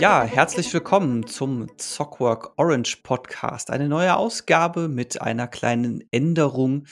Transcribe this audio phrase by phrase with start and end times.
[0.00, 3.68] Ja, herzlich willkommen zum Zockwork Orange Podcast.
[3.72, 6.86] Eine neue Ausgabe mit einer kleinen Änderung,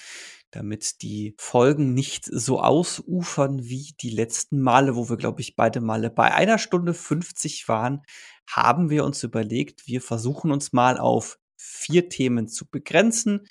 [0.51, 5.81] damit die Folgen nicht so ausufern wie die letzten Male, wo wir, glaube ich, beide
[5.81, 8.03] Male bei einer Stunde 50 waren,
[8.51, 13.47] haben wir uns überlegt, wir versuchen uns mal auf vier Themen zu begrenzen.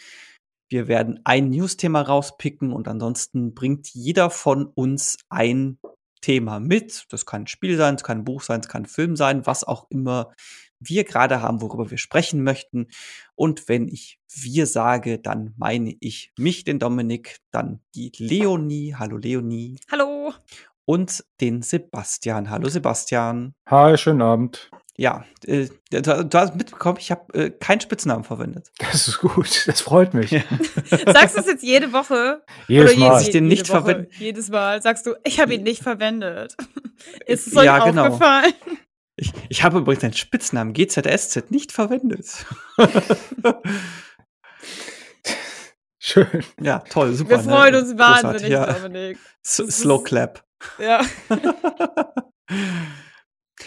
[0.67, 5.80] Wir werden ein News-Thema rauspicken und ansonsten bringt jeder von uns ein
[6.22, 7.05] Thema mit.
[7.10, 9.46] Das kann ein Spiel sein, es kann ein Buch sein, es kann ein Film sein,
[9.46, 10.34] was auch immer
[10.80, 12.88] wir gerade haben, worüber wir sprechen möchten.
[13.36, 18.96] Und wenn ich wir sage, dann meine ich mich, den Dominik, dann die Leonie.
[18.96, 19.80] Hallo Leonie.
[19.91, 20.34] Hallo.
[20.86, 22.50] Und den Sebastian.
[22.50, 23.55] Hallo Sebastian.
[23.68, 24.70] Hi, schönen Abend.
[24.98, 28.72] Ja, äh, du, du, hast mitbekommen, ich habe äh, keinen Spitznamen verwendet.
[28.91, 30.31] Das ist gut, das freut mich.
[30.31, 30.41] Ja.
[31.13, 32.44] Sagst du es jetzt jede Woche?
[32.68, 33.12] Jedes Oder Mal.
[33.12, 34.12] Jedes, ich den nicht Woche, verwenden.
[34.18, 36.55] Jedes Mal sagst du, ich habe ihn nicht verwendet.
[37.26, 38.05] Ist es euch Ja, genau.
[38.05, 38.54] aufgefallen?
[39.18, 42.46] Ich, ich habe übrigens den Spitznamen GZSZ nicht verwendet.
[45.99, 46.43] Schön.
[46.62, 47.32] ja, toll, super.
[47.32, 47.79] Wir freuen ne?
[47.82, 48.71] uns wahnsinnig, ja.
[48.71, 49.18] Dominik.
[49.43, 50.46] S Slow Clap.
[50.79, 51.01] Ja.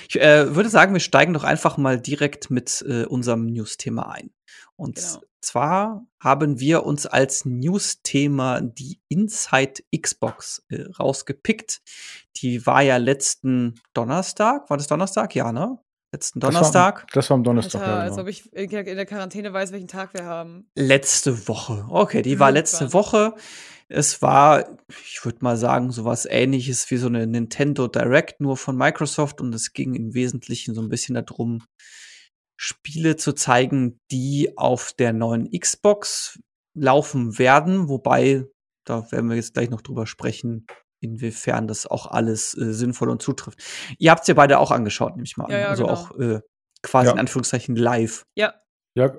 [0.09, 4.31] Ich äh, würde sagen, wir steigen doch einfach mal direkt mit äh, unserem News-Thema ein.
[4.77, 5.21] Und Genau.
[5.43, 11.83] zwar haben wir uns als News-Thema die Inside Xbox äh, rausgepickt.
[12.37, 14.71] Die war ja letzten Donnerstag.
[14.71, 15.35] War das Donnerstag?
[15.35, 15.79] Ja, ne?
[16.13, 17.07] Letzten Das war- Donnerstag.
[17.13, 17.83] Das war am Donnerstag.
[17.83, 18.23] Alter, ja, als genau.
[18.23, 20.71] ob ich in der Quarantäne weiß, welchen Tag wir haben.
[20.75, 21.87] Letzte Woche.
[21.91, 23.35] Okay, die war letzte Woche.
[23.89, 28.77] Es war, ich würde mal sagen, sowas ähnliches wie so eine Nintendo Direct, nur von
[28.77, 29.41] Microsoft.
[29.41, 31.63] Und es ging im Wesentlichen so ein bisschen darum,
[32.57, 36.39] Spiele zu zeigen, die auf der neuen Xbox
[36.75, 37.89] laufen werden.
[37.89, 38.45] Wobei,
[38.87, 40.67] da werden wir jetzt gleich noch drüber sprechen,
[41.01, 43.59] inwiefern das auch alles äh, sinnvoll und zutrifft.
[43.99, 45.51] Ihr habt es ja beide auch angeschaut, nehme ich mal an.
[45.53, 45.95] Ja, ja, also genau.
[45.97, 46.41] auch äh,
[46.83, 47.13] quasi Ja.
[47.13, 48.25] in Anführungszeichen live.
[48.35, 48.55] Ja,
[48.95, 49.13] Ja,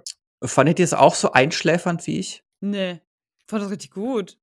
[0.43, 2.43] Fandet ihr es auch so einschläfernd wie ich?
[2.61, 3.01] nee.
[3.47, 4.37] Fand das richtig gut.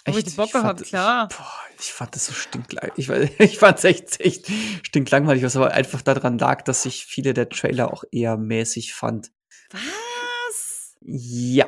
[0.00, 0.16] Hab Echt?
[0.18, 1.28] richtig Bock Ich fand- gehabt, klar.
[1.28, 2.98] Boah, ich fand das so stinklangweilig.
[2.98, 4.46] Ich, weiß- ich fand es echt, echt
[4.82, 9.32] stinklangweilig, was aber einfach daran lag, dass ich viele der Trailer auch eher mäßig fand.
[9.70, 10.94] Was?
[11.00, 11.66] Ja.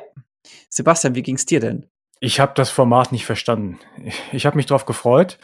[0.69, 1.89] Sebastian, wie ging's dir denn?
[2.19, 3.79] Ich habe das Format nicht verstanden.
[4.03, 5.37] Ich, ich habe mich drauf gefreut.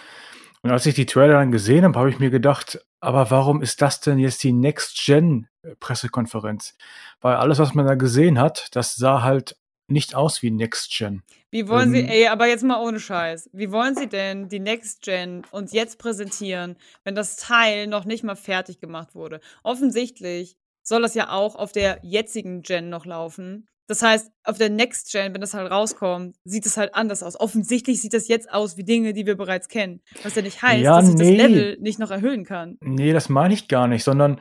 [0.64, 3.82] Und als ich die Trailer dann gesehen habe, habe ich mir gedacht, aber warum ist
[3.82, 6.76] das denn jetzt die Next-Gen-Pressekonferenz?
[7.20, 11.24] Weil alles, was man da gesehen hat, das sah halt nicht aus wie Next-Gen.
[11.50, 13.50] Wie wollen Sie, Ähm, ey, aber jetzt mal ohne Scheiß.
[13.54, 18.24] Wie wollen Sie denn die Next Gen uns jetzt präsentieren, wenn das Teil noch nicht
[18.24, 19.42] mal fertig gemacht wurde?
[19.64, 23.68] Offensichtlich soll das ja auch auf der jetzigen Gen noch laufen.
[23.88, 27.40] Das heißt, auf der Next Gen, wenn das halt rauskommt, sieht es halt anders aus.
[27.40, 30.02] Offensichtlich sieht das jetzt aus wie Dinge, die wir bereits kennen.
[30.24, 31.38] Was ja nicht heißt, Ja, dass ich nee.
[31.38, 32.78] das Level nicht noch erhöhen kann.
[32.82, 34.40] Nee, das meine ich gar nicht, sondern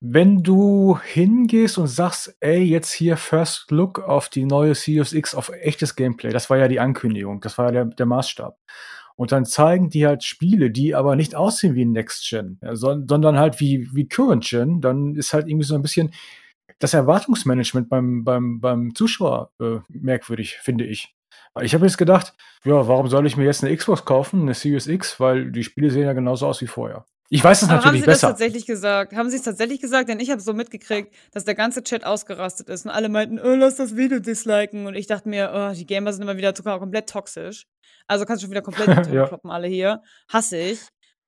[0.00, 5.34] wenn du hingehst und sagst, ey, jetzt hier First Look auf die neue Series X,
[5.34, 8.56] auf echtes Gameplay, das war ja die Ankündigung, das war ja der, der Maßstab.
[9.16, 13.38] Und dann zeigen die halt Spiele, die aber nicht aussehen wie Next Gen, ja, sondern
[13.38, 16.12] halt wie, wie Current Gen, dann ist halt irgendwie so ein bisschen
[16.78, 21.14] das Erwartungsmanagement beim, beim, beim Zuschauer äh, merkwürdig, finde ich.
[21.62, 22.34] Ich habe jetzt gedacht,
[22.64, 25.90] ja, warum soll ich mir jetzt eine Xbox kaufen, eine Series X, weil die Spiele
[25.90, 27.04] sehen ja genauso aus wie vorher.
[27.30, 28.28] Ich weiß es Aber haben natürlich Sie das besser.
[28.28, 29.12] tatsächlich gesagt?
[29.14, 30.08] Haben Sie es tatsächlich gesagt?
[30.08, 33.54] Denn ich habe so mitgekriegt, dass der ganze Chat ausgerastet ist und alle meinten, oh,
[33.54, 34.86] lass das Video disliken.
[34.86, 37.66] Und ich dachte mir, oh, die Gamer sind immer wieder sogar komplett toxisch.
[38.06, 39.12] Also kannst du schon wieder komplett Ja.
[39.12, 39.26] ja.
[39.26, 40.00] kloppen, alle hier.
[40.32, 40.80] Hasse ich.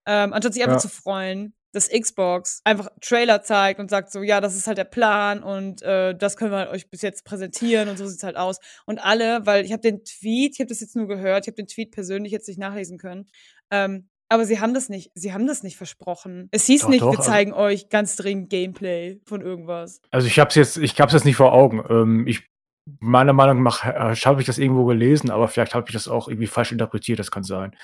[0.07, 0.79] Ähm, anstatt sich einfach Ja.
[0.79, 4.83] zu freuen, dass Xbox einfach Trailer zeigt und sagt so, ja, das ist halt der
[4.83, 8.57] Plan und äh, das können wir euch bis jetzt präsentieren und so sieht's halt aus.
[8.85, 11.55] Und alle, weil ich habe den Tweet, ich habe das jetzt nur gehört, ich habe
[11.55, 13.27] den Tweet persönlich jetzt nicht nachlesen können,
[13.71, 16.47] ähm, aber sie haben das nicht, sie haben das nicht versprochen.
[16.51, 19.99] Es hieß Doch, nicht, doch, wir also- zeigen euch ganz dringend Gameplay von irgendwas.
[20.09, 21.83] Also ich habe es jetzt, ich hab's jetzt nicht vor Augen.
[21.89, 22.50] Ähm, ich
[22.99, 26.27] meiner Meinung nach äh, habe ich das irgendwo gelesen, aber vielleicht habe ich das auch
[26.27, 27.19] irgendwie falsch interpretiert.
[27.19, 27.75] Das kann sein.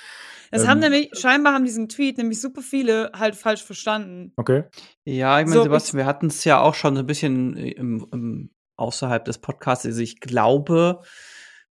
[0.51, 4.33] Es Ähm, haben nämlich, scheinbar haben diesen Tweet nämlich super viele halt falsch verstanden.
[4.37, 4.63] Okay.
[5.05, 8.07] Ja, ich meine, So, Sebastian, wir hatten es ja auch schon so ein bisschen im,
[8.11, 9.85] im, außerhalb des Podcasts.
[9.85, 11.01] Also ich glaube,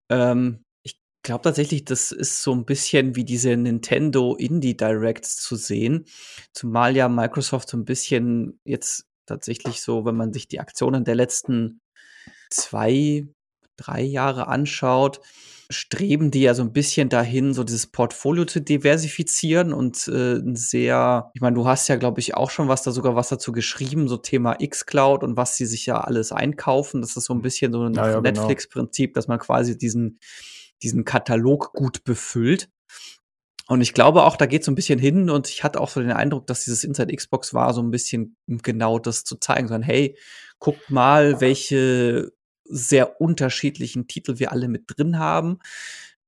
[0.10, 5.56] ähm, ich glaube tatsächlich, das ist so ein bisschen wie diese Nintendo Indie Directs zu
[5.56, 6.06] sehen.
[6.54, 11.16] Zumal ja Microsoft so ein bisschen jetzt tatsächlich so, wenn man sich die Aktionen der
[11.16, 11.81] letzten
[12.52, 13.28] zwei,
[13.78, 15.22] drei Jahre anschaut,
[15.72, 21.32] streben die ja so ein bisschen dahin, so dieses Portfolio zu diversifizieren und äh, sehr,
[21.34, 24.08] ich meine, du hast ja, glaube ich, auch schon was da sogar was dazu geschrieben,
[24.08, 27.02] so Thema X-Cloud und was sie sich ja alles einkaufen.
[27.02, 28.22] Das ist so ein bisschen so ein Ja, ja, genau.
[28.22, 30.20] Netflix-Prinzip, dass man quasi diesen,
[30.84, 32.70] diesen Katalog gut befüllt.
[33.68, 36.02] Und ich glaube auch, da geht so ein bisschen hin und ich hatte auch so
[36.02, 39.84] den Eindruck, dass dieses Inside Xbox war, so ein bisschen genau das zu zeigen, sondern
[39.84, 40.18] hey,
[40.60, 42.34] guckt mal, welche
[42.72, 45.60] sehr unterschiedlichen Titel wir alle mit drin haben.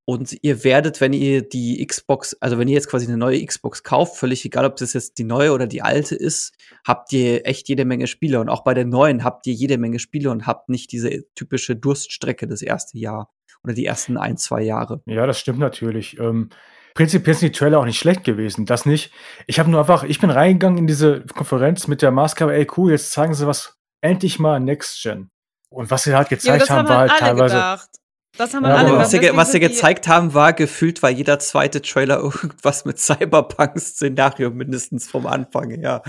[0.06, 3.84] Und ihr werdet, wenn ihr die Xbox, also wenn ihr jetzt quasi eine neue Xbox
[3.84, 6.54] kauft, völlig egal, ob das jetzt die neue oder die alte ist,
[6.86, 8.42] habt ihr echt jede Menge Spiele.
[8.42, 11.78] Und auch bei der neuen habt ihr jede Menge Spiele und habt nicht diese typische
[11.78, 13.32] Durststrecke das erste Jahr
[13.64, 15.02] oder die ersten ein, zwei Jahre.
[15.06, 16.20] Ja, das stimmt natürlich.
[16.20, 16.50] Ähm,
[16.96, 18.66] prinzipiell sind die Trailer auch nicht schlecht gewesen.
[18.66, 19.12] Das nicht.
[19.48, 22.92] Ich habe nur einfach, ich bin reingegangen in diese Konferenz mit der Maßgabe, ey cool,
[22.92, 25.30] jetzt zeigen sie was endlich mal Next Gen.
[25.74, 27.56] Und was sie halt gezeigt ja, haben, war halt, halt teilweise.
[27.56, 27.90] Gedacht.
[28.38, 31.38] Das haben wir ja, alle was, sie, was sie gezeigt haben, war gefühlt, war jeder
[31.38, 36.02] zweite Trailer irgendwas mit Cyberpunk-Szenario mindestens vom Anfang, ja.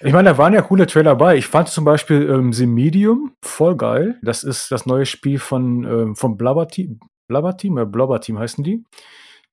[0.00, 1.36] Ich meine, da waren ja coole Trailer bei.
[1.36, 4.18] Ich fand zum Beispiel ähm, The Medium voll geil.
[4.22, 7.00] Das ist das neue Spiel von ähm, vom Blubber Team.
[7.26, 8.84] Blubber Team, äh, Blubber Team heißen die.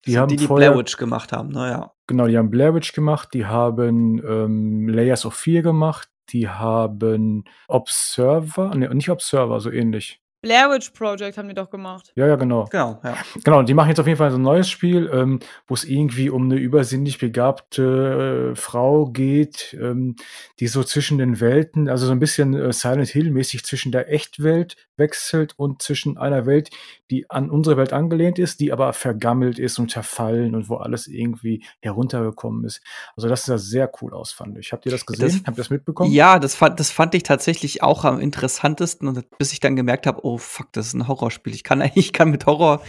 [0.06, 1.92] Die haben die, die vorher, Blair Witch gemacht haben, naja.
[2.08, 7.44] Genau, die haben Blair Witch gemacht, die haben ähm, Layers of Fear gemacht, die haben
[7.68, 10.22] Observer, ne, nicht Observer, so ähnlich.
[10.42, 12.12] Blair Witch Project haben die doch gemacht.
[12.16, 12.66] Ja, ja, genau.
[12.72, 13.16] Genau, ja.
[13.44, 16.32] Genau, die machen jetzt auf jeden Fall so ein neues Spiel, ähm, wo es irgendwie
[16.32, 20.16] um eine übersinnlich begabte äh, Frau geht, ähm,
[20.60, 24.78] die so zwischen den Welten, also so ein bisschen äh, Silent Hill-mäßig zwischen der Echtwelt
[25.02, 26.70] wechselt und zwischen einer Welt,
[27.10, 31.08] die an unsere Welt angelehnt ist, die aber vergammelt ist und zerfallen und wo alles
[31.08, 32.82] irgendwie heruntergekommen ist.
[33.18, 34.72] Also das sah sehr cool aus, fand ich.
[34.72, 35.28] Habt ihr das gesehen?
[35.28, 36.12] Das, Habt ihr das mitbekommen?
[36.12, 40.08] Ja, das fand, das fand ich tatsächlich auch am interessantesten, und bis ich dann gemerkt
[40.08, 41.54] habe, oh fuck, das ist ein Horrorspiel.
[41.54, 42.82] Ich kann ich kann mit Horror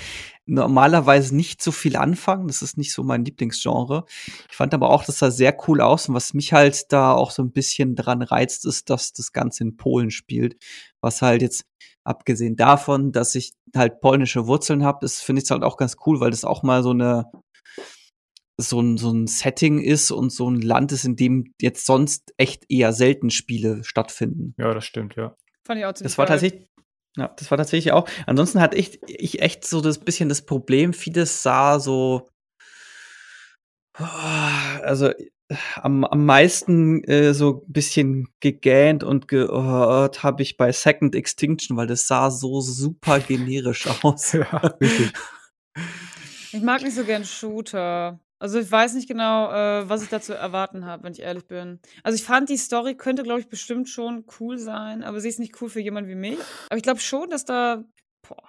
[0.45, 2.49] normalerweise nicht so viel anfangen.
[2.49, 4.05] Das ist nicht so mein Lieblingsgenre.
[4.51, 6.09] Ich fand aber auch, das sah sehr cool aus.
[6.09, 9.65] Und was mich halt da auch so ein bisschen dran reizt, ist, dass das Ganze
[9.65, 10.57] in Polen spielt.
[11.01, 11.65] Was halt jetzt,
[12.05, 15.97] abgesehen davon, dass ich halt polnische Wurzeln habe, ist, finde ich es halt auch ganz
[16.07, 17.31] cool, weil das auch mal so eine
[18.59, 22.33] so ein, so ein Setting ist und so ein Land ist, in dem jetzt sonst
[22.37, 24.55] echt eher selten Spiele stattfinden.
[24.59, 25.37] Ja, das stimmt, ja.
[25.65, 26.69] Fand ich auch ziemlich Das war tatsächlich,
[27.17, 28.09] ja, das war tatsächlich auch.
[28.27, 32.29] Ansonsten hatte ich, ich echt so das bisschen das Problem, vieles sah so,
[33.95, 35.13] also
[35.77, 41.77] am, am meisten äh, so ein bisschen gegähnt und gehört habe ich bei Second Extinction,
[41.77, 44.33] weil das sah so super generisch aus.
[44.33, 44.45] ja,
[44.81, 45.13] richtig.
[46.53, 48.21] Ich mag nicht so gern Shooter.
[48.39, 51.79] Also ich weiß nicht genau, äh, was ich dazu erwarten habe, wenn ich ehrlich bin.
[52.03, 55.39] Also ich fand, die Story könnte, glaube ich, bestimmt schon cool sein, aber sie ist
[55.39, 56.39] nicht cool für jemanden wie mich.
[56.69, 57.85] Aber ich glaube schon, dass da,
[58.27, 58.43] boah,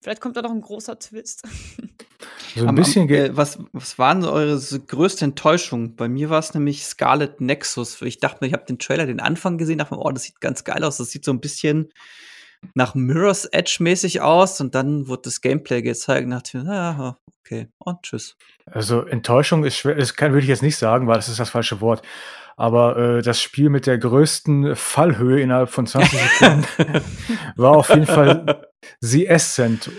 [0.00, 1.42] vielleicht kommt da noch ein großer Twist.
[2.54, 3.08] So ein bisschen.
[3.08, 5.96] Äh, was, was waren so eure größte Enttäuschung?
[5.96, 8.00] Bei mir war es nämlich Scarlet Nexus.
[8.02, 10.40] Ich dachte mir, ich habe den Trailer, den Anfang gesehen, dachte mir, oh, das sieht
[10.40, 10.98] ganz geil aus.
[10.98, 11.92] Das sieht so ein bisschen
[12.74, 17.68] nach Mirror's Edge mäßig aus und dann wurde das Gameplay gezeigt und dachte, ja, okay,
[17.78, 18.36] und tschüss.
[18.66, 21.50] Also Enttäuschung ist schwer, das kann, würde ich jetzt nicht sagen, weil das ist das
[21.50, 22.02] falsche Wort.
[22.56, 26.66] Aber äh, das Spiel mit der größten Fallhöhe innerhalb von 20 Sekunden
[27.56, 28.68] war auf jeden Fall
[29.00, 29.90] The Ascent.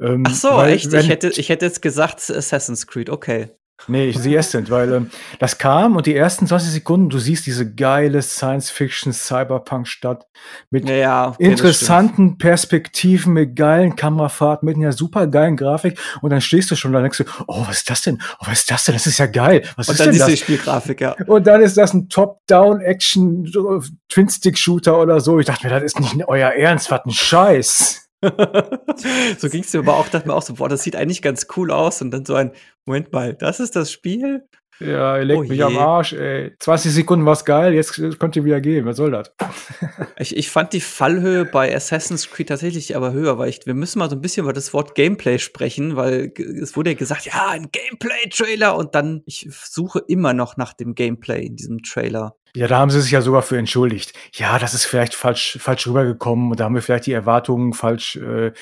[0.00, 0.92] Ähm, Ach so, weil, echt?
[0.92, 3.50] Ich hätte, ich hätte jetzt gesagt Assassin's Creed, okay.
[3.88, 7.18] Nee, ich sehe es sind, weil ähm, das kam und die ersten 20 Sekunden, du
[7.18, 10.26] siehst diese geile Science-Fiction-Cyberpunk-Stadt
[10.70, 16.40] mit ja, okay, interessanten Perspektiven, mit geilen Kamerafahrten, mit einer super geilen Grafik und dann
[16.40, 18.22] stehst du schon da und denkst du, oh, was ist das denn?
[18.40, 18.94] Oh, was ist das denn?
[18.94, 19.62] Das ist ja geil.
[19.76, 20.38] Was und ist dann denn das?
[20.38, 21.14] Spielgrafik, ja.
[21.26, 25.38] Und dann ist das ein Top-Down-Action-Twin-Stick-Shooter oder so.
[25.38, 28.05] Ich dachte mir, das ist nicht euer Ernst, was ein Scheiß.
[29.38, 31.46] so ging es mir aber auch, dachte mir auch so, boah, das sieht eigentlich ganz
[31.56, 32.02] cool aus.
[32.02, 32.52] Und dann so ein,
[32.84, 34.46] Moment mal, das ist das Spiel?
[34.78, 36.54] Ja, ihr legt oh mich am Arsch, ey.
[36.58, 38.84] 20 Sekunden war's geil, jetzt könnt ihr wieder gehen.
[38.84, 39.32] Was soll das?
[40.18, 43.98] ich, ich fand die Fallhöhe bei Assassin's Creed tatsächlich aber höher, weil ich, wir müssen
[44.00, 47.48] mal so ein bisschen über das Wort Gameplay sprechen, weil es wurde ja gesagt, ja,
[47.48, 52.36] ein Gameplay-Trailer und dann, ich suche immer noch nach dem Gameplay in diesem Trailer.
[52.56, 54.14] Ja, da haben sie sich ja sogar für entschuldigt.
[54.32, 58.16] Ja, das ist vielleicht falsch, falsch rübergekommen und da haben wir vielleicht die Erwartungen falsch
[58.16, 58.52] äh,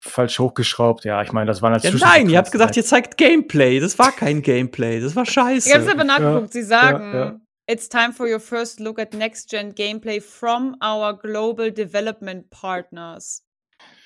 [0.00, 1.04] falsch hochgeschraubt.
[1.04, 2.00] Ja, ich meine, das war natürlich.
[2.00, 3.80] Ja, nein, ihr habt gesagt, ihr zeigt Gameplay.
[3.80, 4.98] Das war kein Gameplay.
[4.98, 5.68] Das war scheiße.
[5.68, 6.54] Ich hab's aber nachgeguckt.
[6.54, 7.40] Ja, Sie sagen, ja, ja.
[7.66, 13.42] It's time for your first look at next-gen gameplay from our global development partners.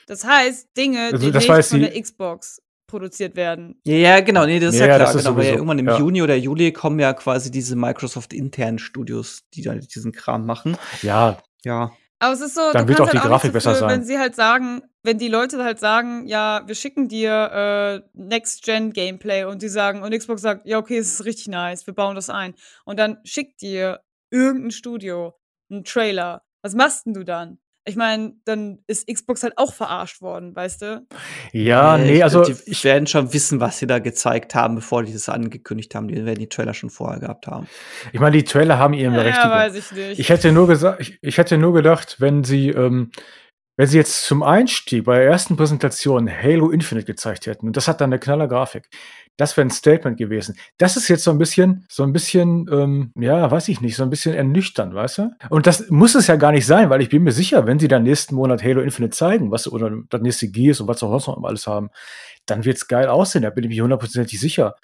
[0.08, 3.80] Das heißt, Dinge, also, die nicht von der Xbox produziert werden.
[3.84, 5.14] Ja, genau, nee, das ist ja, ja klar.
[5.14, 9.62] Genau, weil ja irgendwann im Juni oder Juli kommen ja quasi diese Microsoft-internen Studios, die
[9.62, 10.76] da diesen Kram machen.
[11.02, 11.38] Ja.
[11.64, 11.92] Ja.
[12.18, 13.88] Aber es ist so, dann wird auch halt die Grafik besser sein.
[13.88, 19.44] Wenn sie halt sagen, wenn die Leute halt sagen, ja, wir schicken dir äh, Next-Gen-Gameplay
[19.44, 22.28] und die sagen, und Xbox sagt, ja, okay, es ist richtig nice, wir bauen das
[22.28, 22.54] ein.
[22.84, 25.34] Und dann schickt dir irgendein Studio
[25.70, 26.42] einen Trailer.
[26.62, 27.58] Was machst denn du dann?
[27.88, 31.06] Ich meine, dann ist Xbox halt auch verarscht worden, weißt du?
[31.52, 34.74] Ja, Äh, nee, ich- also Die ich werden schon wissen, was sie da gezeigt haben,
[34.76, 36.08] bevor die das angekündigt haben.
[36.08, 37.66] Die werden die Trailer schon vorher gehabt haben.
[38.12, 39.50] ich meine, die Trailer haben ihre Ja, Berechtigung.
[39.50, 40.18] weiß ich nicht.
[40.20, 43.10] Ich hätte nur gesagt, ich, ich hätte nur gedacht, wenn sie, ähm,
[43.76, 47.88] wenn sie jetzt zum Einstieg bei der ersten Präsentation Halo Infinite gezeigt hätten, und das
[47.88, 48.88] hat dann eine knaller Grafik,
[49.38, 50.58] das wäre ein Statement gewesen.
[50.76, 54.02] Das ist jetzt so ein bisschen, so ein bisschen, ähm, ja, weiß ich nicht, so
[54.02, 55.30] ein bisschen ernüchternd, weißt du?
[55.48, 57.88] Und das muss es ja gar nicht sein, weil ich bin mir sicher, wenn sie
[57.88, 61.28] dann nächsten Monat Halo Infinite zeigen, was oder das nächste Gears und was auch sonst
[61.38, 61.88] noch alles haben,
[62.44, 63.42] dann wird's geil aussehen.
[63.42, 64.74] Da bin ich mir hundertprozentig sicher.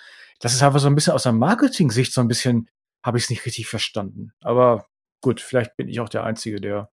[0.40, 2.68] Das ist einfach so ein bisschen aus der Marketing-Sicht so ein bisschen,
[3.04, 4.32] habe ich es nicht richtig verstanden.
[4.40, 4.86] Aber
[5.20, 6.90] gut, vielleicht bin ich auch der Einzige, der,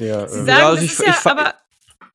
[0.00, 0.28] der.
[0.28, 1.54] Sie äh, sagen, Ja, also ich- ist ja, ich aber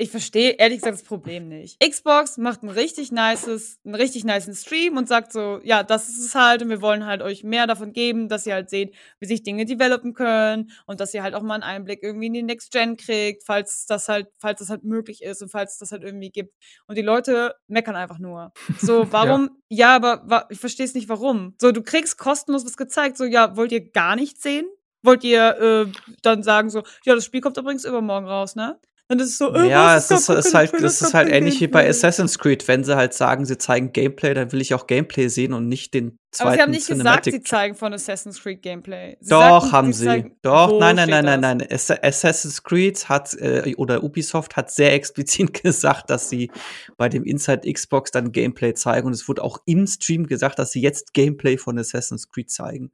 [0.01, 1.79] ich verstehe ehrlich gesagt das Problem nicht.
[1.79, 6.25] Xbox macht ein richtig nices, einen richtig nicen Stream und sagt so, ja, das ist
[6.25, 9.27] es halt und wir wollen halt euch mehr davon geben, dass ihr halt seht, wie
[9.27, 12.41] sich Dinge developen können und dass ihr halt auch mal einen Einblick irgendwie in die
[12.41, 15.91] Next Gen kriegt, falls das halt, falls das halt möglich ist und falls es das
[15.91, 16.55] halt irgendwie gibt.
[16.87, 18.53] Und die Leute meckern einfach nur.
[18.79, 19.51] So, warum?
[19.69, 19.95] ja.
[19.95, 21.53] aber wa ich verstehe es nicht, warum.
[21.61, 24.65] So, du kriegst kostenlos was gezeigt, so, ja, wollt ihr gar nichts sehen?
[25.03, 25.91] Wollt ihr äh,
[26.23, 28.79] dann sagen so, ja, das Spiel kommt übrigens übermorgen raus, ne?
[29.19, 31.67] Ist es so, äh, ja, es ist, ist halt, es ist halt kein ähnlich wie
[31.67, 31.87] bei.
[31.89, 32.67] Assassin's Creed.
[32.67, 35.93] Wenn sie halt sagen, sie zeigen Gameplay, dann will ich auch Gameplay sehen und nicht
[35.93, 39.17] den zweiten Aber sie haben nicht gesagt, Cinematic sie zeigen von Assassin's Creed Gameplay.
[39.19, 40.05] Sie Doch, sagten, haben sie sie.
[40.05, 41.67] zeigen- Doch, nein, nein, nein, nein, nein.
[41.71, 46.49] Ass- Assassin's Creed hat äh, oder Ubisoft hat sehr explizit gesagt, dass sie
[46.97, 49.07] bei dem Inside Xbox dann Gameplay zeigen.
[49.07, 52.91] Und es wurde auch im Stream gesagt, dass sie jetzt Gameplay von Assassin's Creed zeigen.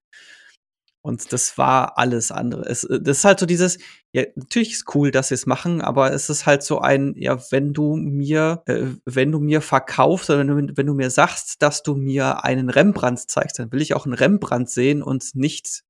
[1.01, 2.63] Und das war alles andere.
[2.63, 3.77] Es, äh, das ist halt so dieses,
[4.11, 7.39] ja, natürlich ist cool, dass sie es machen, aber es ist halt so ein, ja,
[7.51, 11.61] wenn du mir, äh, wenn du mir verkaufst oder wenn du, wenn du mir sagst,
[11.61, 15.83] dass du mir einen Rembrandt zeigst, dann will ich auch einen Rembrandt sehen und nicht,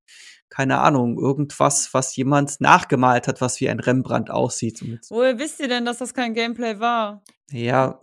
[0.49, 4.83] keine Ahnung, irgendwas, was jemand nachgemalt hat, was wie ein Rembrandt aussieht.
[5.09, 7.21] Woher wisst ihr denn, dass das kein Gameplay war?
[7.51, 8.01] ja,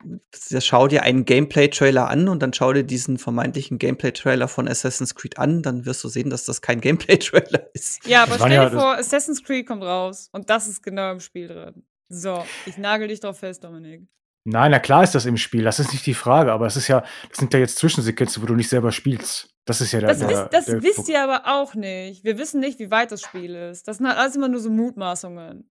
[0.59, 5.39] schau dir einen Gameplay-Trailer an und dann schau dir diesen vermeintlichen Gameplay-Trailer von Assassin's Creed
[5.39, 8.07] an, dann wirst du sehen, dass das kein Gameplay-Trailer ist.
[8.07, 11.21] Ja, aber stell ja- dir vor, Assassin's Creed kommt raus und das ist genau im
[11.21, 11.85] Spiel drin.
[12.09, 14.07] So, ich nagel dich drauf fest, Dominik.
[14.45, 16.89] Nein, na klar ist das im Spiel, das ist nicht die Frage, aber es ist
[16.89, 19.54] ja, das sind ja jetzt Zwischensequenzen, wo du nicht selber spielst.
[19.65, 22.25] Das ist ja der, Das, der, wisst, das der wisst ihr aber auch nicht.
[22.25, 23.89] Wir wissen nicht, wie weit das Spiel ist.
[23.89, 25.71] Das sind halt alles immer nur so Mutmaßungen.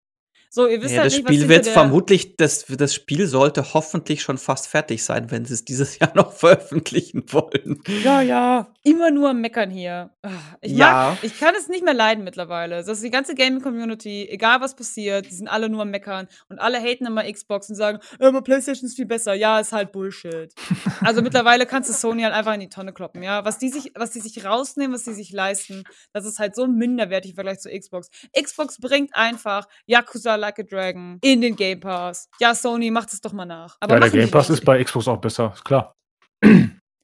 [0.50, 3.74] So, ihr wisst Ja, halt das nicht, Spiel was wird vermutlich, das, das Spiel sollte
[3.74, 7.82] hoffentlich schon fast fertig sein, wenn sie es dieses Jahr noch veröffentlichen wollen.
[8.04, 8.73] Ja, ja.
[8.86, 10.10] Immer nur am Meckern hier.
[10.24, 10.30] Ah,
[10.62, 10.92] Ich, Ja.
[11.12, 12.76] mag, ich kann es nicht mehr leiden mittlerweile.
[12.78, 16.60] Das ist die ganze Gaming-Community, egal was passiert, die sind alle nur am Meckern und
[16.60, 19.34] alle haten immer Xbox und sagen, "Ja, aber PlayStation ist viel besser.
[19.34, 20.54] Ja, ist halt Bullshit.
[21.02, 23.46] also mittlerweile kannst du Sony halt einfach in die Tonne kloppen, ja.
[23.46, 26.68] Was die sich, was die sich rausnehmen, was die sich leisten, das ist halt so
[26.68, 28.10] minderwertig im Vergleich zu Xbox.
[28.38, 32.28] Xbox bringt einfach Yakuza Like a Dragon in den Game Pass.
[32.42, 33.78] Ja, Sony, macht es doch mal nach.
[33.80, 35.96] Aber ja, der Game Pass ist bei Xbox auch besser, ist klar.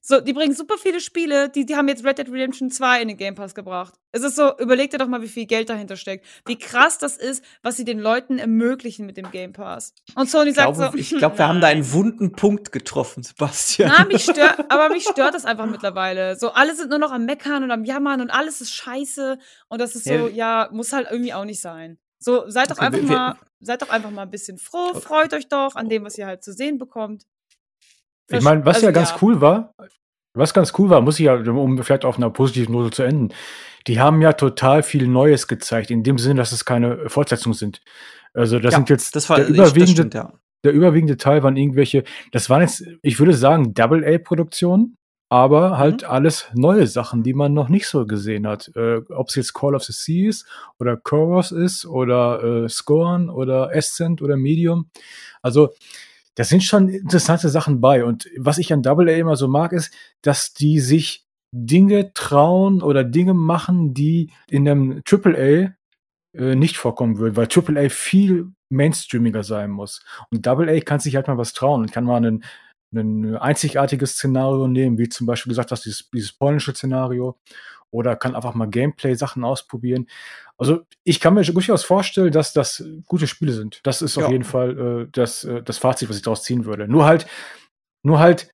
[0.10, 3.10] So, die bringen super viele Spiele, die, die haben jetzt Red Dead Redemption 2 in
[3.10, 3.94] den Game Pass gebracht.
[4.12, 6.26] Es ist so, überleg dir doch mal, wie viel Geld dahinter steckt.
[6.48, 9.94] Wie krass das ist, was sie den Leuten ermöglichen mit dem Game Pass.
[10.16, 13.22] Und Sony Ich sagt glaube, so, ich glaub, wir haben da einen wunden Punkt getroffen,
[13.22, 13.92] Sebastian.
[13.96, 16.36] Na, mich stört, aber mich stört das einfach mittlerweile.
[16.38, 19.38] So, alle sind nur noch am Meckern und am Jammern und alles ist scheiße.
[19.68, 22.00] Und das ist so, ja, muss halt irgendwie auch nicht sein.
[22.18, 24.92] So, seid doch Okay, einfach wir- wir- mal, seid doch einfach mal ein bisschen froh,
[24.96, 27.26] freut euch doch an dem, was ihr halt zu sehen bekommt.
[28.30, 29.74] Ich meine, was Also, ja ganz cool war,
[30.34, 33.34] was ganz cool war, muss ich ja, um vielleicht auf einer positiven Note zu enden,
[33.88, 37.82] die haben ja total viel Neues gezeigt, in dem Sinne, dass es keine Fortsetzungen sind.
[38.34, 40.34] Also das Ja, sind jetzt das war der ich- überwiegende, stimmt, ja.
[40.64, 44.96] der überwiegende Teil waren irgendwelche, das waren jetzt, ich würde sagen, Double-A-Produktionen,
[45.32, 46.10] aber halt Mhm.
[46.10, 48.72] alles neue Sachen, die man noch nicht so gesehen hat.
[48.76, 50.46] Äh, Ob es jetzt Call of the Sea ist
[50.80, 54.90] oder Chorus ist oder äh, Scorn oder Ascent oder Medium.
[55.42, 55.70] Also
[56.40, 58.06] da sind schon interessante Sachen bei.
[58.06, 62.82] Und was ich an Double A immer so mag, ist, dass die sich Dinge trauen
[62.82, 65.76] oder Dinge machen, die in einem Triple
[66.34, 70.02] A äh, nicht vorkommen würden, weil Triple A viel mainstreamiger sein muss.
[70.32, 72.46] Und Double A kann sich halt mal was trauen und kann mal einen,
[72.96, 77.36] ein einzigartiges Szenario nehmen, wie zum Beispiel gesagt hast, dieses, dieses polnische Szenario,
[77.92, 80.08] oder kann einfach mal Gameplay-Sachen ausprobieren.
[80.58, 83.80] Also ich kann mir durchaus vorstellen, dass das gute Spiele sind.
[83.84, 84.32] Das ist auf Ja.
[84.32, 86.88] jeden Fall äh, das, äh, das Fazit, was ich daraus ziehen würde.
[86.88, 87.28] Nur halt,
[88.04, 88.52] nur halt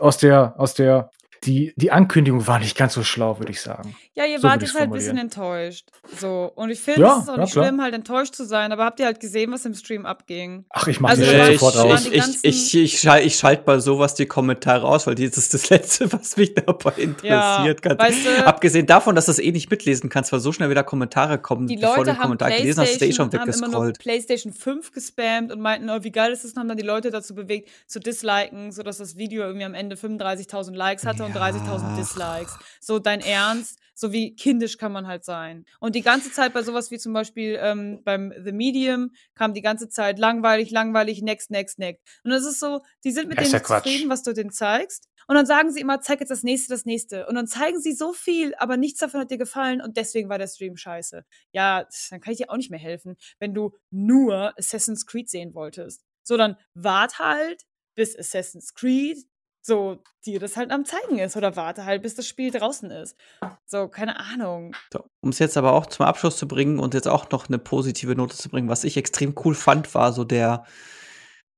[0.00, 1.10] aus der, aus der
[1.46, 3.94] die, die Ankündigung war nicht ganz so schlau, würde ich sagen.
[4.14, 5.88] Ja, ihr So wart jetzt halt ein bisschen enttäuscht.
[6.20, 6.52] So.
[6.54, 7.64] Und ich finde, Ja, es ist auch ja, nicht klar.
[7.66, 10.64] schlimm, halt enttäuscht zu sein, aber habt ihr halt gesehen, was im Stream abging?
[10.70, 12.04] Ach, ich mache Also den waren- ich, sofort da waren aus.
[12.04, 15.36] die ich, ich, ich, ich, schal, ich schalte mal sowas die Kommentare aus, weil das
[15.36, 17.82] ist das Letzte, was mich dabei interessiert.
[17.82, 20.70] Ganz- weißt du- Abgesehen davon, dass du das eh nicht mitlesen kannst, weil so schnell
[20.70, 23.12] wieder Kommentare kommen, Die bevor du Leute den haben Kommentar gelesen hast, ist der eh
[23.12, 23.98] schon immer nur weggescrollt.
[23.98, 26.52] PlayStation 5 gespammt und meinten, oh, wie geil ist das?
[26.52, 29.96] Und haben dann die Leute dazu bewegt, zu disliken, sodass das Video irgendwie am Ende
[29.96, 31.46] 35.000 Likes hatte und Ja.
[31.48, 32.56] 30.000 Dislikes.
[32.80, 33.78] So dein Ernst?
[33.96, 35.64] So wie kindisch kann man halt sein.
[35.78, 39.62] Und die ganze Zeit bei sowas wie zum Beispiel ähm, beim The Medium kam die
[39.62, 42.02] ganze Zeit langweilig, langweilig, next, next, next.
[42.24, 45.08] Und es ist so, die sind mit Ja, dem ja zufrieden, was du denen zeigst.
[45.26, 47.26] Und dann sagen sie immer, zeig jetzt das nächste, das nächste.
[47.26, 50.38] Und dann zeigen sie so viel, aber nichts davon hat dir gefallen und deswegen war
[50.38, 51.24] der Stream scheiße.
[51.52, 55.54] Ja, dann kann ich dir auch nicht mehr helfen, wenn du nur Assassin's Creed sehen
[55.54, 56.02] wolltest.
[56.24, 57.62] So, dann wart halt,
[57.94, 59.18] bis Assassin's Creed
[59.66, 63.16] so dir das halt am zeigen ist oder warte halt, bis das Spiel draußen ist.
[63.64, 64.76] So, keine Ahnung.
[64.92, 67.58] So, um es jetzt aber auch zum Abschluss zu bringen und jetzt auch noch eine
[67.58, 70.64] positive Note zu bringen, was ich extrem cool fand, war so der,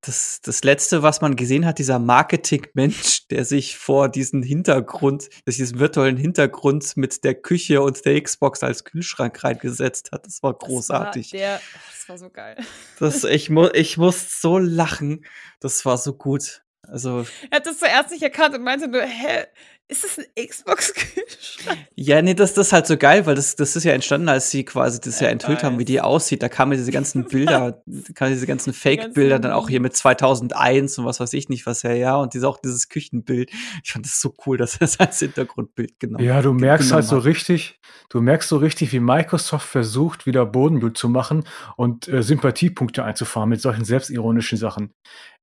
[0.02, 5.80] das, das letzte, was man gesehen hat, dieser Marketing-Mensch, der sich vor diesen Hintergrund, diesen
[5.80, 10.26] virtuellen Hintergrund mit der Küche und der Xbox als Kühlschrank reingesetzt hat.
[10.26, 11.30] Das war großartig.
[11.30, 12.56] Das war, der, oh, das war so geil.
[13.00, 15.24] Das, ich, mu ich muss so lachen.
[15.58, 16.62] Das war so gut.
[16.88, 19.46] Also, Er hat das zuerst nicht erkannt und meinte nur, hä,
[19.88, 21.78] ist das ein Xbox-Kühlschrank?
[21.94, 24.50] Ja, nee, das, das ist halt so geil, weil das, das ist ja entstanden, als
[24.50, 26.42] sie quasi das ja enthüllt haben, wie die aussieht.
[26.42, 27.82] Da kamen diese ganzen Bilder,
[28.14, 31.82] kamen diese ganzen Fake-Bilder, dann auch hier mit 2001 und was weiß ich nicht was,
[31.84, 33.52] ja, ja, und diese, auch dieses Küchenbild.
[33.84, 37.04] Ich fand das so cool, dass er das als Hintergrundbild genommen Ja, du merkst halt
[37.04, 37.78] so richtig,
[38.08, 41.44] du merkst so richtig, wie Microsoft versucht, wieder Bodenblut zu machen
[41.76, 44.92] und äh, Sympathiepunkte einzufahren mit solchen selbstironischen Sachen.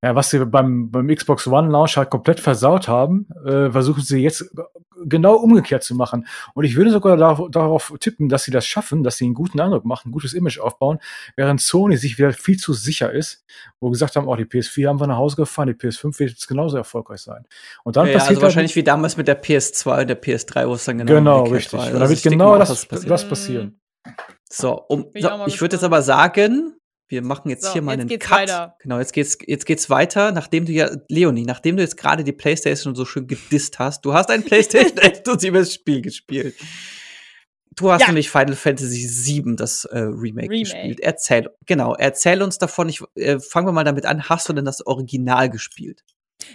[0.04, 4.20] Ja, was sie beim, beim Xbox One Launch halt komplett versaut haben, äh, versuchen sie
[4.22, 4.54] jetzt
[5.06, 6.28] genau umgekehrt zu machen.
[6.54, 9.60] Und ich würde sogar dar darauf tippen, dass sie das schaffen, dass sie einen guten
[9.62, 11.00] Eindruck machen, ein gutes Image aufbauen,
[11.38, 13.46] während Sony sich wieder viel zu sicher ist,
[13.80, 16.48] wo gesagt haben, oh, die PS4 haben wir nach Hause gefahren, die PS5 wird jetzt
[16.50, 17.46] genauso erfolgreich sein.
[17.86, 20.22] Und dann Ja, ja, passiert also halt- wahrscheinlich wie damals mit der PS2 und der
[20.22, 21.74] PS3, wo es dann genau, Genau, richtig.
[21.80, 21.80] war.
[21.88, 23.80] Und Also da wird genau das, das passieren.
[24.50, 26.76] So, um, ich so, ich würde jetzt aber sagen,
[27.14, 28.38] wir machen jetzt So, hier mal jetzt einen geht's Cut.
[28.40, 28.76] weiter.
[28.82, 32.32] Genau, jetzt geht's, jetzt geht's weiter, nachdem du ja, Leonie, nachdem du jetzt gerade die
[32.34, 36.56] Playstation so schön gedisst hast, du hast ein Playstation exklusives Spiel gespielt.
[37.76, 38.08] Du hast Ja.
[38.08, 39.08] nämlich Final Fantasy
[39.44, 40.60] VII, das äh, Remake, Remake.
[40.60, 41.00] gespielt.
[41.00, 42.88] Erzähl, genau, erzähl uns davon.
[42.90, 44.30] Ich, äh, fangen wir mal damit an.
[44.30, 46.04] Hast du denn das Original gespielt?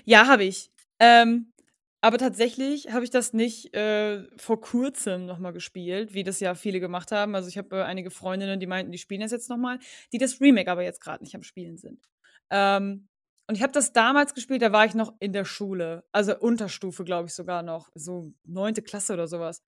[0.04, 0.70] Ja, habe ich.
[1.00, 1.52] Ähm,
[2.00, 6.78] aber tatsächlich habe ich das nicht äh, vor kurzem nochmal gespielt, wie das ja viele
[6.80, 7.34] gemacht haben.
[7.34, 9.80] Also ich habe äh, einige Freundinnen, die meinten, die spielen das jetzt nochmal,
[10.12, 12.08] die das Remake aber jetzt gerade nicht am Spielen sind.
[12.50, 13.08] Ähm,
[13.48, 16.04] und ich habe das damals gespielt, da war ich noch in der Schule.
[16.12, 17.88] Also Unterstufe, glaube ich sogar noch.
[17.94, 19.62] So neunte Klasse oder sowas.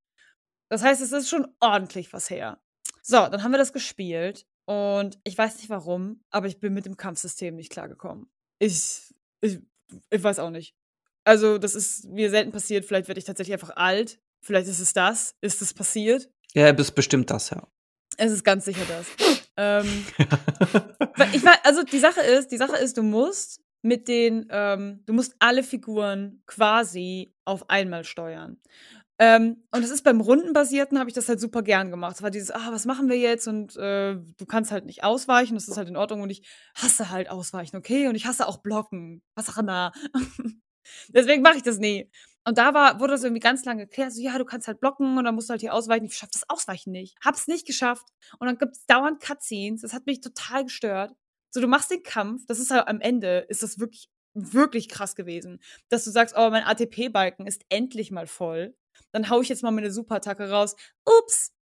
[0.69, 2.61] Das heißt, es ist schon ordentlich was her.
[3.03, 4.47] So, dann haben wir das gespielt.
[4.67, 8.31] Und ich weiß nicht warum, aber ich bin mit dem Kampfsystem nicht klargekommen.
[8.61, 9.59] Ich, ich,
[10.11, 10.77] ich weiß auch nicht.
[11.25, 12.85] Also, das ist mir selten passiert.
[12.85, 14.19] Vielleicht werde ich tatsächlich einfach alt.
[14.43, 15.35] Vielleicht ist es das.
[15.41, 16.31] Ist es passiert?
[16.55, 17.67] Ja, bist bestimmt das, ja.
[18.17, 19.07] Es ist ganz sicher das.
[19.57, 20.07] ähm,
[21.33, 25.13] ich war, also die Sache ist, die Sache ist, du musst mit den, ähm, du
[25.13, 28.59] musst alle Figuren quasi auf einmal steuern.
[29.19, 32.17] Ähm, und es ist beim Rundenbasierten, habe ich das halt super gern gemacht.
[32.17, 33.47] Es war dieses, ah, was machen wir jetzt?
[33.49, 36.23] Und äh, du kannst halt nicht ausweichen, das ist halt in Ordnung.
[36.23, 36.43] Und ich
[36.75, 38.09] hasse halt ausweichen, okay?
[38.09, 39.23] Und ich hasse auch blocken.
[39.35, 39.93] Was auch immer.
[41.09, 42.11] Deswegen mache ich das nie.
[42.45, 45.19] Und da war, wurde das irgendwie ganz lange geklärt, so, ja, du kannst halt blocken
[45.19, 46.07] und dann musst du halt hier ausweichen.
[46.07, 47.17] Ich schaff das Ausweichen nicht.
[47.25, 48.07] Hab's nicht geschafft.
[48.39, 49.83] Und dann gibt's dauernd Cutscenes.
[49.83, 51.13] Das hat mich total gestört.
[51.51, 55.17] So, du machst den Kampf, das ist halt am Ende, ist das wirklich, wirklich krass
[55.17, 55.61] gewesen.
[55.89, 58.75] Dass du sagst, oh, mein ATP-Balken ist endlich mal voll.
[59.13, 60.77] Dann hau ich jetzt mal meine Superattacke raus.
[61.05, 61.53] Ups,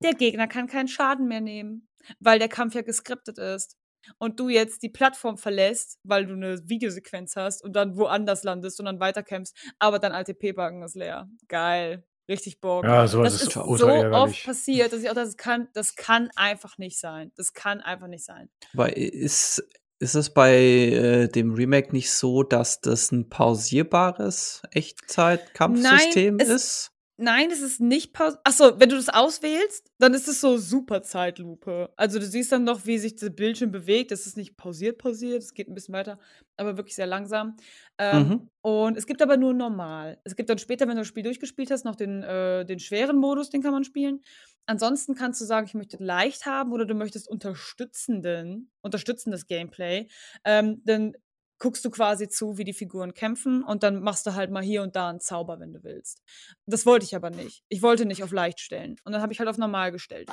[0.00, 1.88] der Gegner kann keinen Schaden mehr nehmen,
[2.20, 3.76] weil der Kampf ja geskriptet ist.
[4.18, 8.80] Und du jetzt die Plattform verlässt, weil du eine Videosequenz hast und dann woanders landest
[8.80, 11.28] und dann weiterkämpfst, aber dein ATP-Balken ist leer.
[11.48, 12.04] Geil.
[12.28, 12.84] Richtig Bock.
[12.84, 14.16] Ja, sowas das ist ist so ärgerlich.
[14.16, 17.32] oft passiert, dass ich auch das kann, das kann einfach nicht sein.
[17.36, 18.48] Das kann einfach nicht sein.
[18.72, 19.62] Weil ist,
[19.98, 26.92] ist es bei äh, dem Remake nicht so, dass das ein pausierbares Echtzeit-Kampfsystem ist?
[27.18, 28.40] Nein, es ist nicht Pause.
[28.42, 31.92] Achso, wenn du das auswählst, dann ist es so super Zeitlupe.
[31.96, 34.10] Also du siehst dann noch, wie sich der Bildschirm bewegt.
[34.10, 35.42] Das ist nicht pausiert, pausiert.
[35.42, 36.18] Es geht ein bisschen weiter,
[36.56, 37.56] aber wirklich sehr langsam.
[37.98, 38.48] Ähm, Mhm.
[38.64, 40.20] Und es gibt aber nur normal.
[40.24, 43.16] Es gibt dann später, wenn du das Spiel durchgespielt hast, noch den, äh, den schweren
[43.18, 44.20] Modus, den kann man spielen.
[44.66, 50.08] Ansonsten kannst du sagen, ich möchte leicht haben oder du möchtest unterstützenden, unterstützendes Gameplay.
[50.44, 51.14] Ähm, dann
[51.62, 54.82] guckst du quasi zu, wie die Figuren kämpfen und dann machst du halt mal hier
[54.82, 56.20] und da einen Zauber, wenn du willst.
[56.66, 57.62] Das wollte ich aber nicht.
[57.68, 58.96] Ich wollte nicht auf leicht stellen.
[59.04, 60.28] Und dann habe ich halt auf normal gestellt.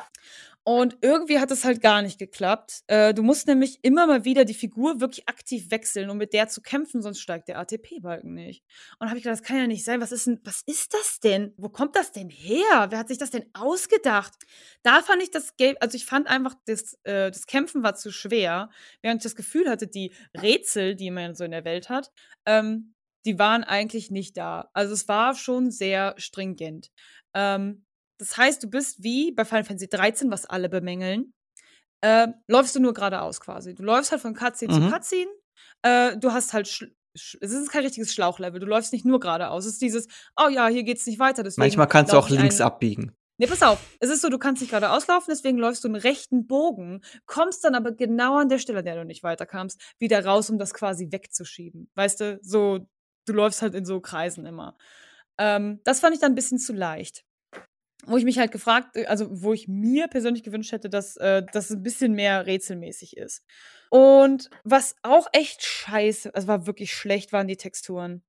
[0.64, 2.82] Und irgendwie hat es halt gar nicht geklappt.
[2.88, 6.48] Äh, du musst nämlich immer mal wieder die Figur wirklich aktiv wechseln, um mit der
[6.48, 8.64] zu kämpfen, sonst steigt der ATP-Balken nicht.
[8.98, 10.02] Und habe ich gedacht, das kann ja nicht sein.
[10.02, 11.54] Was ist denn, was ist das denn?
[11.58, 12.88] Wo kommt das denn her?
[12.90, 14.34] Wer hat sich das denn ausgedacht?
[14.82, 18.12] Da fand ich das Game, also ich fand einfach, das, äh, das Kämpfen war zu
[18.12, 18.72] schwer,
[19.04, 22.12] während ich das Gefühl hatte, die Rätsel, die man so in der Welt hat,
[22.46, 22.94] ähm,
[23.26, 24.70] die waren eigentlich nicht da.
[24.74, 26.90] Also es war schon sehr stringent.
[27.36, 27.86] Ähm,
[28.18, 31.34] das heißt, du bist wie bei Final Fantasy 13, was alle bemängeln,
[32.02, 33.76] äh, läufst du nur geradeaus quasi.
[33.76, 34.84] Du läufst halt von Cutscene Mhm.
[34.88, 35.32] zu Cutscene.
[35.84, 36.68] Äh, du hast halt,
[37.14, 38.60] es ist kein richtiges Schlauchlevel.
[38.60, 39.66] Du läufst nicht nur geradeaus.
[39.66, 41.44] Es ist dieses, oh ja, hier geht's nicht weiter.
[41.58, 43.14] Manchmal kannst du auch links abbiegen.
[43.40, 43.80] Nee, pass auf.
[44.02, 47.64] Es ist so, du kannst nicht geradeaus laufen, deswegen läufst du einen rechten Bogen, kommst
[47.64, 50.74] dann aber genau an der Stelle, an der du nicht weiterkamst, wieder raus, um das
[50.74, 51.90] quasi wegzuschieben.
[51.96, 52.80] Weißt du, so,
[53.26, 54.78] du läufst halt in so Kreisen immer.
[55.38, 57.24] Ähm, das fand ich dann ein bisschen zu leicht.
[58.06, 61.42] Wo ich mich halt gefragt, äh, also wo ich mir persönlich gewünscht hätte, dass äh,
[61.54, 63.46] das ein bisschen mehr rätselmäßig ist.
[63.90, 68.22] Und was auch echt scheiße, also war wirklich schlecht, waren die Texturen.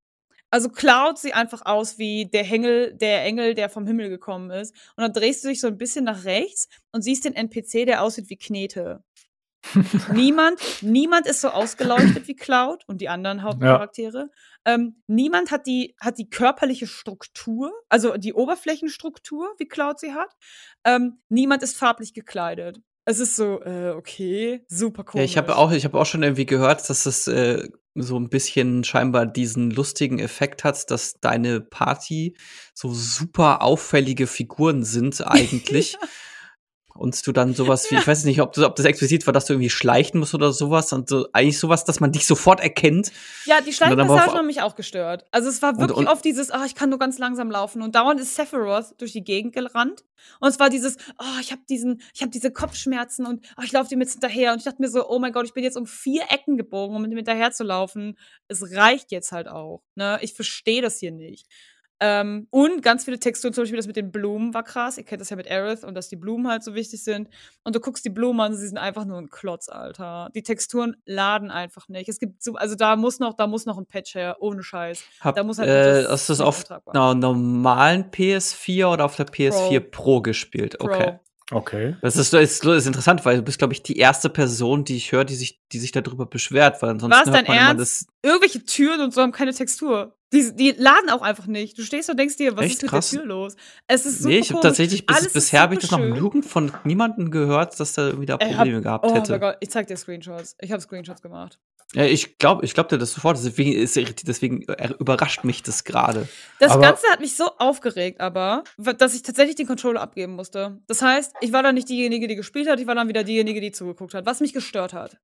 [0.50, 4.74] Also Cloud sieht einfach aus wie der Engel, der Engel, der vom Himmel gekommen ist.
[4.96, 8.02] Und dann drehst du dich so ein bisschen nach rechts und siehst den NPC, der
[8.02, 9.04] aussieht wie Knete.
[10.12, 14.30] niemand, niemand ist so ausgeleuchtet wie Cloud und die anderen Hauptcharaktere.
[14.64, 20.34] Ähm, niemand hat die, hat die körperliche Struktur, also die Oberflächenstruktur, wie Cloud sie hat.
[20.84, 22.80] Ähm, niemand ist farblich gekleidet.
[23.10, 25.24] Es ist so, äh, okay, super Ja, komisch.
[25.30, 28.84] ich habe auch, ich habe auch schon irgendwie gehört, dass es äh, so ein bisschen
[28.84, 32.36] scheinbar diesen lustigen Effekt hat, dass deine Party
[32.72, 35.96] so super auffällige Figuren sind eigentlich.
[36.94, 39.46] Und du dann sowas wie, ich weiß nicht, ob, du, ob das explizit war, dass
[39.46, 43.10] du irgendwie schleichen musst oder sowas und so, eigentlich sowas, dass man dich sofort erkennt.
[43.46, 43.72] Ja, die
[44.28, 45.24] auf- haben mich auch gestört.
[45.30, 47.80] Also es war Und- wirklich und- oft dieses, ah, ich kann nur ganz langsam laufen.
[47.80, 50.04] Und dauernd ist Sephiroth durch die Gegend gerannt.
[50.40, 53.72] Und es war dieses, oh, ich habe diesen, ich habe diese Kopfschmerzen und oh, ich
[53.72, 54.52] laufe dem jetzt hinterher.
[54.52, 56.94] Und ich dachte mir so, oh mein Gott, ich bin jetzt um vier Ecken gebogen,
[56.96, 58.18] um mit ihm hinterher zu laufen.
[58.48, 59.82] Es reicht jetzt halt auch.
[59.94, 60.18] Ne?
[60.20, 61.46] Ich verstehe das hier nicht.
[62.02, 64.96] Ähm, und ganz viele Texturen, zum Beispiel das mit den Blumen war krass.
[64.96, 67.28] Ihr kennt das ja mit Aerith und dass die Blumen halt so wichtig sind.
[67.62, 70.30] Und du guckst die Blumen an, sie sind einfach nur ein Klotz, Alter.
[70.34, 72.08] Die Texturen laden einfach nicht.
[72.08, 75.04] Es gibt so, also da muss noch, da muss noch ein Patch her, ohne Scheiß.
[75.20, 79.16] Hab, Da muss halt äh, etwas hast du das auf einer normalen PS4 oder auf
[79.16, 80.78] der PS4 Pro, gespielt?
[80.78, 81.20] Pro.
[81.50, 81.96] Okay.
[82.02, 85.12] Das ist, ist, ist interessant, weil du bist, glaube ich, die erste Person, die ich
[85.12, 88.02] höre, die sich, die sich darüber beschwert, weil ansonsten Was, hört dein man immer Ernst?
[88.02, 88.06] das.
[88.30, 90.14] Irgendwelche Türen und so haben keine Textur.
[90.32, 91.76] Die, die laden auch einfach nicht.
[91.76, 93.10] Du stehst und denkst dir, was Echt ist mit krass.
[93.10, 93.56] der Tür los?
[93.88, 95.98] Es ist super Nee, ich habe tatsächlich bis, Alles bisher habe ich das noch.
[95.98, 99.32] Lügen von niemandem gehört, dass da irgendwie da Ich hab- Probleme gehabt Oh hätte.
[99.32, 100.54] mein Gott, ich zeig dir Screenshots.
[100.60, 101.58] Ich habe Screenshots gemacht.
[101.94, 103.36] Ja, ich glaube, ich glaub dir das sofort.
[103.36, 106.28] Deswegen, ist, deswegen äh, überrascht mich das gerade.
[106.60, 110.78] Das Aber- Ganze hat mich so aufgeregt, aber, dass ich tatsächlich den Controller abgeben musste.
[110.86, 113.60] Das heißt, ich war dann nicht diejenige, die gespielt hat, ich war dann wieder diejenige,
[113.60, 115.18] die zugeguckt hat, was mich gestört hat.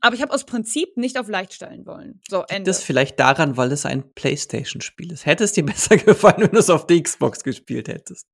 [0.00, 2.20] Aber ich habe aus Prinzip nicht auf leicht stellen wollen.
[2.28, 2.70] So, Ende.
[2.70, 5.26] Das vielleicht daran, weil es ein PlayStation-Spiel ist.
[5.26, 8.26] Hätte es dir besser gefallen, wenn du es auf der Xbox gespielt hättest.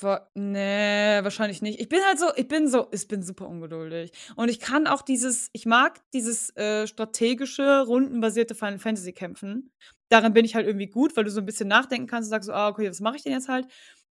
[0.00, 1.80] Wa- Nee, wahrscheinlich nicht.
[1.80, 4.12] Ich bin halt so, ich bin so, ich bin super ungeduldig.
[4.36, 9.72] Und ich kann auch dieses, ich mag dieses äh, strategische, rundenbasierte Final Fantasy kämpfen.
[10.10, 12.46] Darin bin ich halt irgendwie gut, weil du so ein bisschen nachdenken kannst und sagst
[12.46, 13.66] so, ah, okay, was mache ich denn jetzt halt?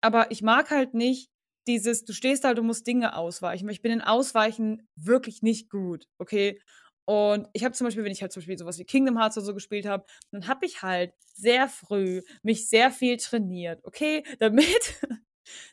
[0.00, 1.30] Aber ich mag halt nicht
[1.66, 3.68] dieses, du stehst halt und musst Dinge ausweichen.
[3.68, 6.60] Ich bin in Ausweichen wirklich nicht gut, okay?
[7.04, 9.46] Und ich habe zum Beispiel, wenn ich halt zum Beispiel sowas wie Kingdom Hearts oder
[9.46, 14.22] so gespielt habe, dann habe ich halt sehr früh mich sehr viel trainiert, okay?
[14.38, 14.94] Damit,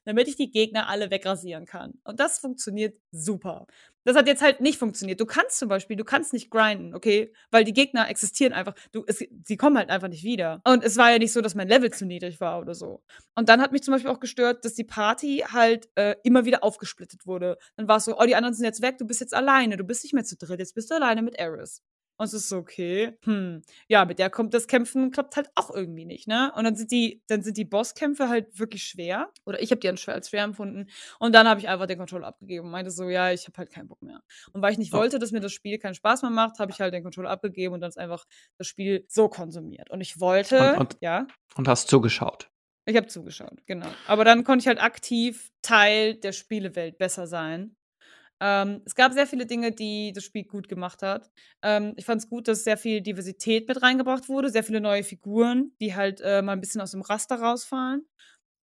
[0.05, 1.99] damit ich die Gegner alle wegrasieren kann.
[2.03, 3.67] Und das funktioniert super.
[4.07, 5.19] Das hat jetzt halt nicht funktioniert.
[5.19, 7.33] Du kannst zum Beispiel, du kannst nicht grinden, okay?
[7.51, 8.73] Weil die Gegner existieren einfach.
[8.93, 10.61] Du, es, sie kommen halt einfach nicht wieder.
[10.63, 13.03] Und es war ja nicht so, dass mein Level zu niedrig war oder so.
[13.35, 16.63] Und dann hat mich zum Beispiel auch gestört, dass die Party halt äh, immer wieder
[16.63, 17.57] aufgesplittet wurde.
[17.75, 19.83] Dann war es so, oh, die anderen sind jetzt weg, du bist jetzt alleine, du
[19.83, 21.81] bist nicht mehr zu dritt, jetzt bist du alleine mit Eris.
[22.17, 25.69] Und es ist so, okay, hm, ja, mit der kommt das Kämpfen, klappt halt auch
[25.73, 26.51] irgendwie nicht, ne?
[26.55, 29.31] Und dann sind die, dann sind die Bosskämpfe halt wirklich schwer.
[29.45, 30.87] Oder ich habe die als schwer, als schwer empfunden.
[31.19, 33.69] Und dann habe ich einfach den Controller abgegeben und meinte so, ja, ich habe halt
[33.71, 34.21] keinen Bock mehr.
[34.51, 34.97] Und weil ich nicht Oh.
[34.97, 37.75] wollte, dass mir das Spiel keinen Spaß mehr macht, habe ich halt den Controller abgegeben
[37.75, 38.25] und dann ist einfach
[38.57, 39.89] das Spiel so konsumiert.
[39.91, 42.49] Und ich wollte, Und- und- ja, Und hast zugeschaut.
[42.85, 43.87] ich habe zugeschaut, genau.
[44.07, 47.75] Aber dann konnte ich halt aktiv Teil der Spielewelt besser sein.
[48.39, 51.29] Ähm, es gab sehr viele Dinge, die das Spiel gut gemacht hat.
[51.63, 55.03] Ähm, ich fand es gut, dass sehr viel Diversität mit reingebracht wurde, sehr viele neue
[55.03, 58.05] Figuren, die halt äh, mal ein bisschen aus dem Raster rausfallen.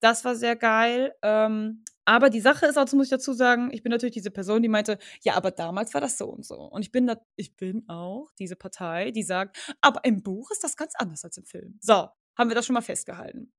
[0.00, 1.14] Das war sehr geil.
[1.22, 4.62] Ähm, Aber die Sache ist auch, muss ich dazu sagen, ich bin natürlich diese Person,
[4.62, 6.56] die meinte, ja, aber damals war das so und so.
[6.56, 10.62] Und ich bin, da, ich bin auch diese Partei, die sagt, aber im Buch ist
[10.64, 11.78] das ganz anders als im Film.
[11.80, 12.08] So,
[12.38, 13.52] haben wir das schon mal festgehalten.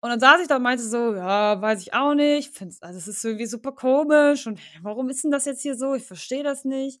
[0.00, 2.98] Und dann saß ich da und meinte so, ja, weiß ich auch nicht, find's, also
[2.98, 5.94] es ist irgendwie super komisch und warum ist denn das jetzt hier so?
[5.94, 7.00] Ich verstehe das nicht.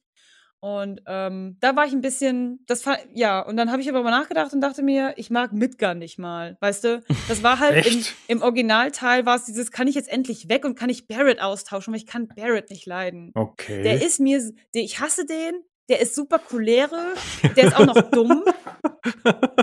[0.60, 2.82] Und ähm, da war ich ein bisschen, das
[3.12, 6.18] ja, und dann habe ich aber mal nachgedacht und dachte mir, ich mag Midgar nicht
[6.18, 7.02] mal, weißt du?
[7.28, 10.74] Das war halt im, im, Originalteil war es dieses, kann ich jetzt endlich weg und
[10.74, 13.32] kann ich Barrett austauschen, weil ich kann Barrett nicht leiden.
[13.34, 13.82] Okay.
[13.82, 14.40] Der ist mir,
[14.74, 15.54] der, ich hasse den,
[15.88, 17.20] der ist super cholerisch,
[17.56, 18.44] der ist auch noch dumm.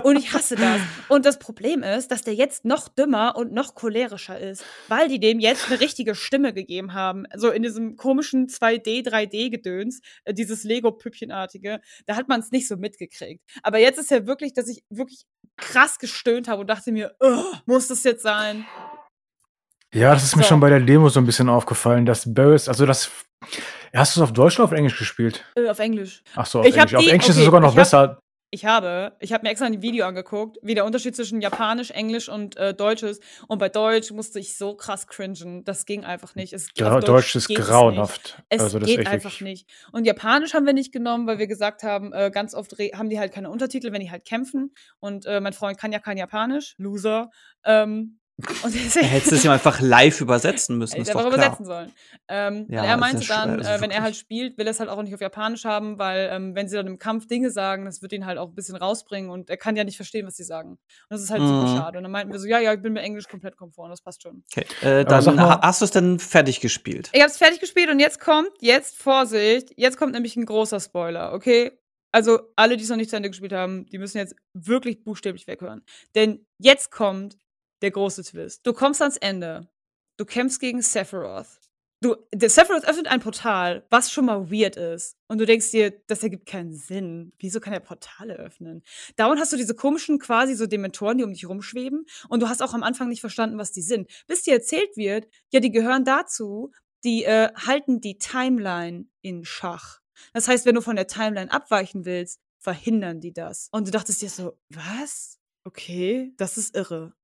[0.02, 0.80] Und ich hasse das.
[1.08, 5.20] Und das Problem ist, dass der jetzt noch dümmer und noch cholerischer ist, weil die
[5.20, 7.24] dem jetzt eine richtige Stimme gegeben haben.
[7.36, 12.76] So in diesem komischen 2D, 3D-Gedöns, äh, dieses Lego-Püppchenartige, da hat man es nicht so
[12.76, 13.42] mitgekriegt.
[13.62, 15.24] Aber jetzt ist ja wirklich, dass ich wirklich
[15.56, 17.14] krass gestöhnt habe und dachte mir,
[17.66, 18.66] muss das jetzt sein?
[19.92, 20.38] Ja, das ist so.
[20.38, 23.10] mir schon bei der Demo so ein bisschen aufgefallen, dass Barris, also das
[23.94, 25.44] Hast du es auf Deutsch oder auf Englisch gespielt?
[25.54, 26.22] Äh, auf Englisch.
[26.34, 26.90] Ach so, auf ich Englisch.
[26.90, 27.98] Die, auf Englisch okay, ist es sogar noch ich besser.
[27.98, 28.18] Hab,
[28.50, 32.28] ich habe, ich habe mir extra ein Video angeguckt, wie der Unterschied zwischen Japanisch, Englisch
[32.28, 33.22] und äh, Deutsch ist.
[33.48, 35.64] Und bei Deutsch musste ich so krass cringen.
[35.64, 36.52] Das ging einfach nicht.
[36.52, 38.42] Es, ja, Deutsch, Deutsch ist grauenhaft.
[38.48, 39.68] Es, also, das geht einfach nicht.
[39.92, 43.18] Und Japanisch haben wir nicht genommen, weil wir gesagt haben, äh, ganz oft haben die
[43.18, 44.72] halt keine Untertitel, wenn die halt kämpfen.
[45.00, 47.30] Und äh, mein Freund kann ja kein Japanisch, Loser.
[47.64, 51.32] Ähm, und deswegen, Hättest du es ihm einfach live übersetzen müssen, ist doch klar.
[51.32, 51.92] übersetzen sollen.
[52.28, 55.00] Ähm, ja, er meinte dann, äh, wenn er halt spielt, will er es halt auch
[55.02, 58.12] nicht auf Japanisch haben, weil ähm, wenn sie dann im Kampf Dinge sagen, das wird
[58.12, 60.70] ihn halt auch ein bisschen rausbringen und er kann ja nicht verstehen, was sie sagen.
[60.70, 61.46] Und das ist halt mhm.
[61.46, 61.98] super schade.
[61.98, 64.22] Und dann meinten wir so, ja, ja, ich bin mit Englisch komplett komfort, das passt
[64.22, 64.42] schon.
[64.50, 67.10] Okay, äh, dann hast du es dann fertig gespielt?
[67.12, 70.80] Ich habe es fertig gespielt und jetzt kommt, jetzt Vorsicht, jetzt kommt nämlich ein großer
[70.80, 71.70] Spoiler, okay?
[72.10, 75.48] Also alle, die es noch nicht zu Ende gespielt haben, die müssen jetzt wirklich buchstäblich
[75.48, 75.82] weghören.
[76.14, 77.36] Denn jetzt kommt
[77.84, 78.66] der große Twist.
[78.66, 79.68] Du kommst ans Ende.
[80.16, 81.60] Du kämpfst gegen Sephiroth.
[82.00, 85.16] Du, der Sephiroth öffnet ein Portal, was schon mal weird ist.
[85.28, 87.32] Und du denkst dir, das ergibt keinen Sinn.
[87.38, 88.82] Wieso kann er Portale öffnen?
[89.16, 92.04] Dauernd hast du diese komischen, quasi so Dementoren, die um dich rumschweben.
[92.28, 94.10] Und du hast auch am Anfang nicht verstanden, was die sind.
[94.26, 96.72] Bis dir erzählt wird, ja, die gehören dazu,
[97.04, 100.00] die äh, halten die Timeline in Schach.
[100.32, 103.68] Das heißt, wenn du von der Timeline abweichen willst, verhindern die das.
[103.72, 105.38] Und du dachtest dir so, was?
[105.64, 107.14] Okay, das ist irre.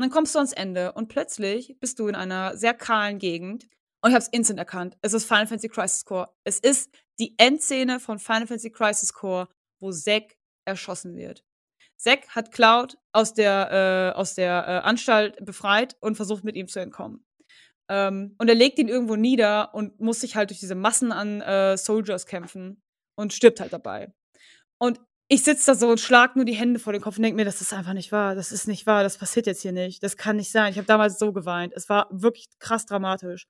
[0.00, 3.64] Und dann kommst du ans Ende und plötzlich bist du in einer sehr kahlen Gegend.
[4.00, 4.96] Und ich habe es instant erkannt.
[5.02, 6.30] Es ist Final Fantasy Crisis Core.
[6.42, 11.44] Es ist die Endszene von Final Fantasy Crisis Core, wo Zack erschossen wird.
[11.98, 16.66] Zack hat Cloud aus der, äh, aus der äh, Anstalt befreit und versucht mit ihm
[16.66, 17.26] zu entkommen.
[17.90, 21.42] Ähm, und er legt ihn irgendwo nieder und muss sich halt durch diese Massen an
[21.42, 22.82] äh, Soldiers kämpfen
[23.16, 24.14] und stirbt halt dabei.
[24.78, 24.98] Und
[25.32, 27.44] ich sitze da so und schlag nur die Hände vor den Kopf und denke mir,
[27.44, 28.34] das ist einfach nicht wahr.
[28.34, 29.04] Das ist nicht wahr.
[29.04, 30.02] Das passiert jetzt hier nicht.
[30.02, 30.72] Das kann nicht sein.
[30.72, 31.72] Ich habe damals so geweint.
[31.76, 33.46] Es war wirklich krass dramatisch.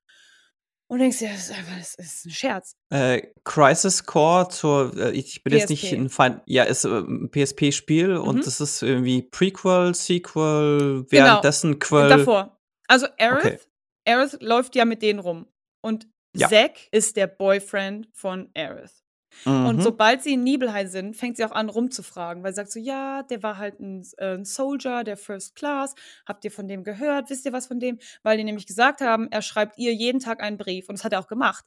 [0.85, 2.75] Und denkst dir, das ist einfach, das ist ein Scherz.
[2.91, 5.59] Äh, Crisis Core zur, äh, ich bin PSP.
[5.59, 8.27] jetzt nicht in Fein, ja, ist äh, ein PSP-Spiel mhm.
[8.27, 11.05] und das ist irgendwie Prequel, Sequel, genau.
[11.09, 11.85] währenddessen genau.
[11.85, 12.09] Quell.
[12.09, 12.59] Davor.
[12.87, 13.59] Also Aerith, okay.
[14.05, 15.47] Aerith läuft ja mit denen rum.
[15.81, 16.49] Und ja.
[16.49, 19.00] Zack ist der Boyfriend von Aerith.
[19.45, 19.65] Mhm.
[19.65, 22.79] Und sobald sie in Nibelheim sind, fängt sie auch an rumzufragen, weil sie sagt so,
[22.79, 25.95] ja, der war halt ein, äh, ein, Soldier der First Class.
[26.25, 27.29] Habt ihr von dem gehört?
[27.29, 27.99] Wisst ihr was von dem?
[28.23, 30.89] Weil die nämlich gesagt haben, er schreibt ihr jeden Tag einen Brief.
[30.89, 31.65] Und das hat er auch gemacht,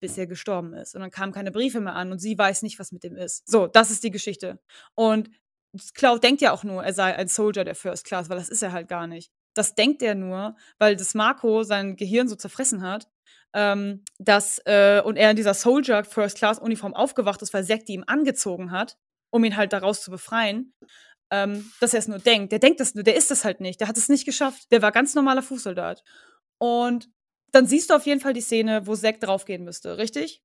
[0.00, 0.94] bis er gestorben ist.
[0.94, 3.48] Und dann kamen keine Briefe mehr an und sie weiß nicht, was mit dem ist.
[3.48, 4.58] So, das ist die Geschichte.
[4.94, 5.30] Und
[5.94, 8.62] Cloud denkt ja auch nur, er sei ein Soldier der First Class, weil das ist
[8.62, 9.30] er halt gar nicht.
[9.54, 13.08] Das denkt er nur, weil das Marco sein Gehirn so zerfressen hat
[13.54, 17.86] ähm, dass äh, und er in dieser Soldier First Class Uniform aufgewacht ist, weil Zack
[17.86, 18.96] die ihm angezogen hat,
[19.30, 20.74] um ihn halt daraus zu befreien,
[21.30, 22.52] ähm, dass er es nur denkt.
[22.52, 23.80] Der denkt das nur, der ist das halt nicht.
[23.80, 24.70] Der hat es nicht geschafft.
[24.70, 26.02] Der war ganz normaler Fußsoldat.
[26.58, 27.08] Und
[27.52, 30.42] dann siehst du auf jeden Fall die Szene, wo Zack draufgehen müsste, richtig?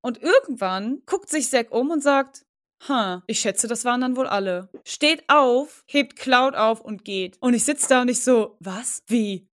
[0.00, 2.44] Und irgendwann guckt sich Zack um und sagt,
[2.86, 4.70] Ha, ich schätze, das waren dann wohl alle.
[4.84, 7.36] Steht auf, hebt Cloud auf und geht.
[7.40, 9.02] Und ich sitze da und ich so, was?
[9.08, 9.47] Wie?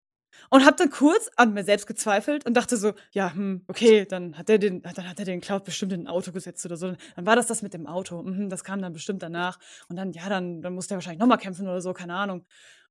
[0.52, 4.36] Und habe dann kurz an mir selbst gezweifelt und dachte so, ja, hm, okay, dann
[4.36, 6.92] hat er den, dann hat er den Cloud bestimmt in ein Auto gesetzt oder so.
[7.16, 8.22] Dann war das das mit dem Auto.
[8.22, 9.58] Mhm, das kam dann bestimmt danach.
[9.88, 12.44] Und dann, ja, dann, dann muss der wahrscheinlich nochmal kämpfen oder so, keine Ahnung.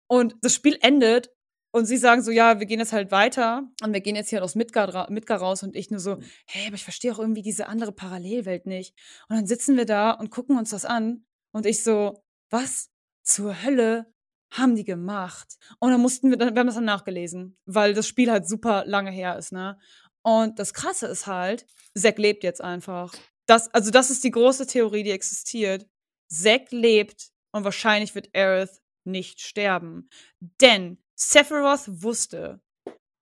[0.08, 1.30] Und das Spiel endet
[1.70, 4.44] und sie sagen so, ja, wir gehen jetzt halt weiter und wir gehen jetzt hier
[4.44, 7.68] aus Midgar, Midgar raus und ich nur so, hey, aber ich verstehe auch irgendwie diese
[7.68, 8.96] andere Parallelwelt nicht.
[9.30, 12.90] Und dann sitzen wir da und gucken uns das an und ich so, was
[13.22, 14.12] zur Hölle
[14.52, 15.58] haben die gemacht.
[15.80, 19.12] Und dann mussten wir, wir haben das dann nachgelesen, weil das Spiel halt super lange
[19.12, 19.80] her ist, ne?
[20.24, 21.66] Und das Krasse ist halt,
[21.98, 23.14] Zack lebt jetzt einfach.
[23.48, 25.88] Das, also das ist die große Theorie, die existiert.
[26.30, 30.10] Zack lebt und wahrscheinlich wird Aerith nicht sterben.
[30.62, 32.62] Denn Sephiroth wusste,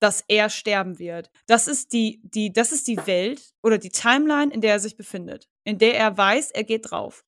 [0.01, 1.29] dass er sterben wird.
[1.47, 4.97] Das ist die, die, das ist die Welt oder die Timeline, in der er sich
[4.97, 5.49] befindet.
[5.65, 7.25] In der er weiß, er geht drauf.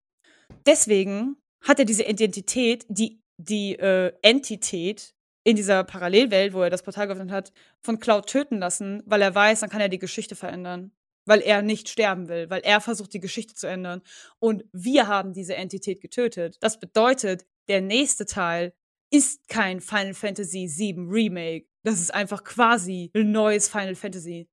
[0.65, 6.83] Deswegen hat er diese Identität, die, die äh, Entität in dieser Parallelwelt, wo er das
[6.83, 7.51] Portal geöffnet hat,
[7.81, 10.91] von Cloud töten lassen, weil er weiß, dann kann er die Geschichte verändern.
[11.25, 14.01] Weil er nicht sterben will, weil er versucht, die Geschichte zu ändern.
[14.39, 16.57] Und wir haben diese Entität getötet.
[16.61, 18.73] Das bedeutet, der nächste Teil
[19.11, 21.67] ist kein Final Fantasy VII Remake.
[21.83, 24.49] Das ist einfach quasi ein neues Final Fantasy.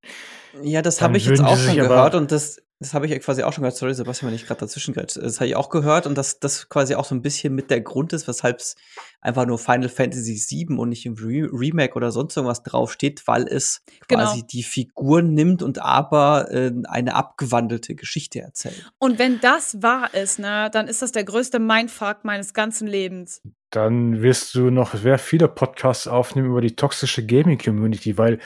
[0.62, 3.42] Ja, das habe ich jetzt auch schon gehört und das das habe ich ja quasi
[3.42, 3.76] auch schon gehört.
[3.76, 5.16] Sorry, Sebastian, wenn ich gerade dazwischen gehört.
[5.16, 7.80] Das habe ich auch gehört und dass das quasi auch so ein bisschen mit der
[7.80, 8.76] Grund ist, weshalb es
[9.20, 13.48] einfach nur Final Fantasy VII und nicht im Re Remake oder sonst irgendwas draufsteht, weil
[13.48, 14.24] es genau.
[14.24, 18.92] quasi die Figuren nimmt und aber äh, eine abgewandelte Geschichte erzählt.
[18.98, 23.42] Und wenn das wahr ist, ne, dann ist das der größte Mindfuck meines ganzen Lebens.
[23.70, 28.38] Dann wirst du noch sehr viele Podcasts aufnehmen über die toxische Gaming Community, weil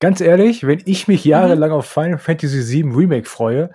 [0.00, 1.30] Ganz ehrlich, wenn ich mich mhm.
[1.30, 1.76] jahrelang mhm.
[1.76, 3.70] auf Final Fantasy VII Remake freue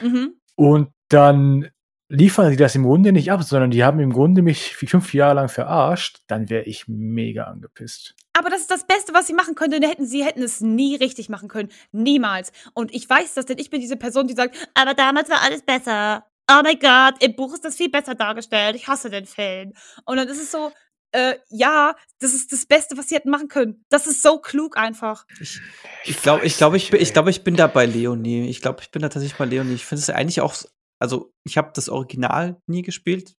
[0.00, 0.34] mhm.
[0.54, 1.68] und dann
[2.08, 5.34] liefern sie das im Grunde nicht ab, sondern die haben im Grunde mich fünf Jahre
[5.34, 8.14] lang verarscht, dann wäre ich mega angepisst.
[8.32, 9.82] Aber das ist das Beste, was sie machen könnten.
[9.82, 12.52] Hätten sie hätten es nie richtig machen können, niemals.
[12.74, 15.62] Und ich weiß das, denn ich bin diese Person, die sagt, aber damals war alles
[15.62, 16.24] besser.
[16.48, 18.76] Oh mein Gott, im Buch ist das viel besser dargestellt.
[18.76, 19.72] Ich hasse den Film.
[20.04, 20.70] Und dann ist es so,
[21.16, 23.84] äh, ja, das ist das Beste, was sie hätten machen können.
[23.88, 25.24] Das ist so klug einfach.
[25.40, 25.60] Ich,
[26.04, 28.48] ich glaube, ich, glaub, ich, ich, glaub, ich bin da bei Leonie.
[28.48, 29.74] Ich glaube, ich bin da tatsächlich bei Leonie.
[29.74, 30.54] Ich finde es eigentlich auch,
[31.00, 33.34] also ich habe das Original nie gespielt.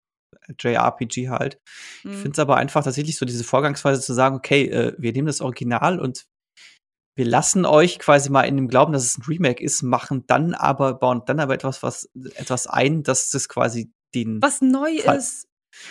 [0.58, 1.58] JRPG halt.
[2.02, 2.12] Mhm.
[2.12, 5.26] Ich finde es aber einfach tatsächlich so diese Vorgangsweise zu sagen, okay, äh, wir nehmen
[5.26, 6.26] das Original und
[7.14, 10.54] wir lassen euch quasi mal in dem Glauben, dass es ein Remake ist, machen dann
[10.54, 14.40] aber, bauen dann aber etwas, was, etwas ein, dass das quasi den.
[14.40, 15.48] Was neu Fall ist.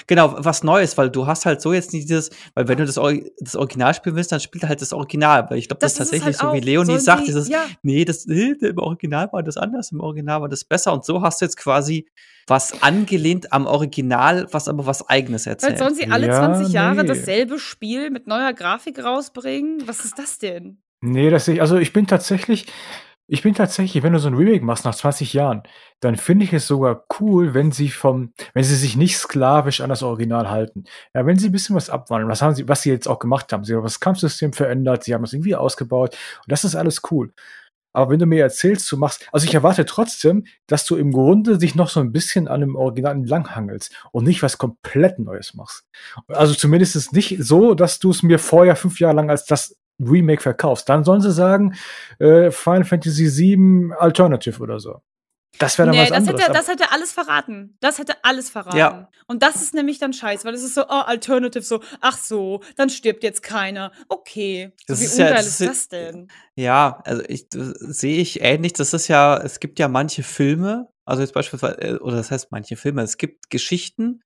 [0.07, 2.99] Genau, was Neues, weil du hast halt so jetzt nicht dieses, weil wenn du das,
[3.39, 5.49] das Original spielen willst, dann spielt halt das Original.
[5.49, 7.65] Weil ich glaube, das, das, ist tatsächlich halt so, wie Leonie sagt, die, dieses, ja.
[7.83, 10.93] nee, das, nee, im Original war das anders, im Original war das besser.
[10.93, 12.07] Und so hast du jetzt quasi
[12.47, 15.73] was angelehnt am Original, was aber was eigenes erzählt.
[15.73, 17.07] Weil sollen sie alle ja, 20 Jahre nee.
[17.07, 19.87] dasselbe Spiel mit neuer Grafik rausbringen?
[19.87, 20.77] Was ist das denn?
[21.01, 22.67] Nee, das ich, also ich bin tatsächlich,
[23.27, 25.63] ich bin tatsächlich, wenn du so ein Remake machst nach 20 Jahren,
[25.99, 29.89] dann finde ich es sogar cool, wenn sie vom, wenn sie sich nicht sklavisch an
[29.89, 30.83] das Original halten.
[31.13, 33.51] Ja, wenn sie ein bisschen was abwandeln, was haben sie, was sie jetzt auch gemacht
[33.51, 33.63] haben.
[33.63, 37.33] Sie haben das Kampfsystem verändert, sie haben es irgendwie ausgebaut und das ist alles cool.
[37.93, 41.57] Aber wenn du mir erzählst, du machst, also ich erwarte trotzdem, dass du im Grunde
[41.57, 45.85] dich noch so ein bisschen an dem Original entlanghangelst und nicht was komplett Neues machst.
[46.27, 50.41] Also zumindest nicht so, dass du es mir vorher fünf Jahre lang als das Remake
[50.41, 51.75] verkaufst, dann sollen sie sagen,
[52.19, 55.01] äh, Final Fantasy VII Alternative oder so.
[55.57, 56.41] Das wäre dann nee, was das anderes.
[56.41, 57.77] Hätte, das hätte alles verraten.
[57.79, 58.77] Das hätte alles verraten.
[58.77, 59.09] Ja.
[59.27, 62.61] Und das ist nämlich dann scheiße, weil es ist so, oh, Alternative, so, ach so,
[62.75, 63.91] dann stirbt jetzt keiner.
[64.09, 64.73] Okay.
[64.87, 66.27] Das so, wie ungeil ja, das ist das denn?
[66.55, 68.73] Ja, also ich sehe ich ähnlich.
[68.73, 72.51] Das ist ja, es gibt ja manche Filme, also jetzt beispielsweise, äh, oder das heißt
[72.51, 74.21] manche Filme, es gibt Geschichten,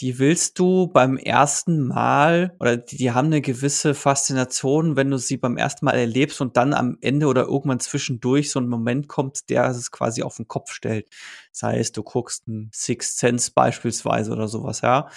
[0.00, 5.18] die willst du beim ersten Mal oder die, die, haben eine gewisse Faszination, wenn du
[5.18, 9.08] sie beim ersten Mal erlebst und dann am Ende oder irgendwann zwischendurch so ein Moment
[9.08, 11.08] kommt, der es quasi auf den Kopf stellt.
[11.52, 15.08] Sei es, du guckst ein Sixth Sense beispielsweise oder sowas, ja.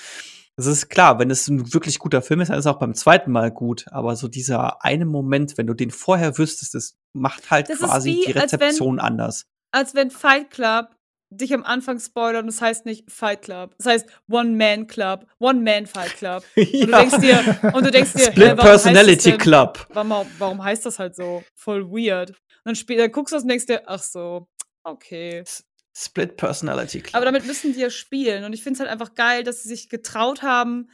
[0.56, 2.94] Es ist klar, wenn es ein wirklich guter Film ist, dann ist es auch beim
[2.94, 3.86] zweiten Mal gut.
[3.90, 8.12] Aber so dieser eine Moment, wenn du den vorher wüsstest, das macht halt das quasi
[8.12, 9.46] wie, die Rezeption als wenn, anders.
[9.72, 10.90] Als wenn Fight Club
[11.38, 13.76] dich am Anfang spoilern, das heißt nicht Fight Club.
[13.78, 16.44] Das heißt One-Man Club, One-Man-Fight Club.
[16.56, 16.86] Und ja.
[16.86, 19.86] du denkst dir, und du denkst dir, Split hey, Personality Club.
[19.90, 21.44] Warum, warum heißt das halt so?
[21.56, 22.32] Voll weird.
[22.66, 24.48] Und dann, dann guckst du das und denkst dir, ach so,
[24.84, 25.44] okay.
[25.96, 27.16] Split Personality Club.
[27.16, 28.44] Aber damit müssen die ja spielen.
[28.44, 30.90] Und ich finde es halt einfach geil, dass sie sich getraut haben,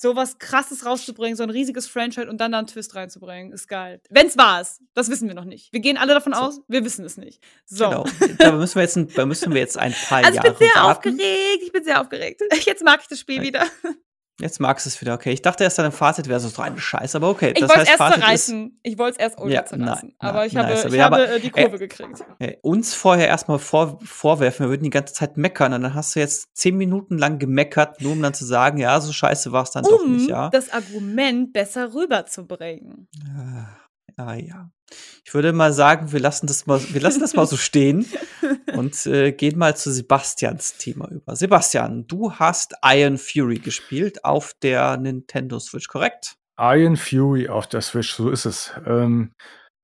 [0.00, 4.00] sowas krasses rauszubringen, so ein riesiges Franchise und dann da einen Twist reinzubringen, ist geil.
[4.08, 5.70] Wenn's wahr ist, das wissen wir noch nicht.
[5.74, 6.40] Wir gehen alle davon so.
[6.40, 7.42] aus, wir wissen es nicht.
[7.66, 7.90] So.
[7.90, 8.04] Genau.
[8.38, 10.68] Da müssen wir jetzt ein, da müssen wir jetzt ein paar also Jahre ich bin
[10.68, 11.10] sehr warten.
[11.10, 12.40] aufgeregt, ich bin sehr aufgeregt.
[12.64, 13.66] Jetzt mag ich das Spiel wieder.
[14.40, 15.32] Jetzt magst du es wieder, okay.
[15.32, 17.52] Ich dachte erst, dein Fazit wäre so eine Scheiße, aber okay.
[17.54, 18.80] Ich wollte es erst zerreißen.
[18.82, 20.14] Ich wollte es erst ultra ja, zerreißen.
[20.20, 20.84] Na, aber ich nice.
[20.84, 22.24] habe, ich habe äh, die Kurve äh, gekriegt.
[22.38, 26.14] Äh, uns vorher erstmal vor, vorwerfen, wir würden die ganze Zeit meckern und dann hast
[26.14, 29.64] du jetzt zehn Minuten lang gemeckert, nur um dann zu sagen, ja, so scheiße war
[29.64, 30.48] es dann um doch nicht, ja.
[30.50, 33.08] das Argument besser rüberzubringen.
[33.26, 33.76] Ja.
[34.16, 34.70] Ah ja.
[35.24, 38.06] Ich würde mal sagen, wir lassen das mal, wir lassen das mal so stehen
[38.80, 41.36] und äh, gehen mal zu Sebastians Thema über.
[41.36, 46.36] Sebastian, du hast Iron Fury gespielt auf der Nintendo Switch, korrekt?
[46.58, 48.72] Iron Fury auf der Switch, so ist es.
[48.86, 49.32] Ähm,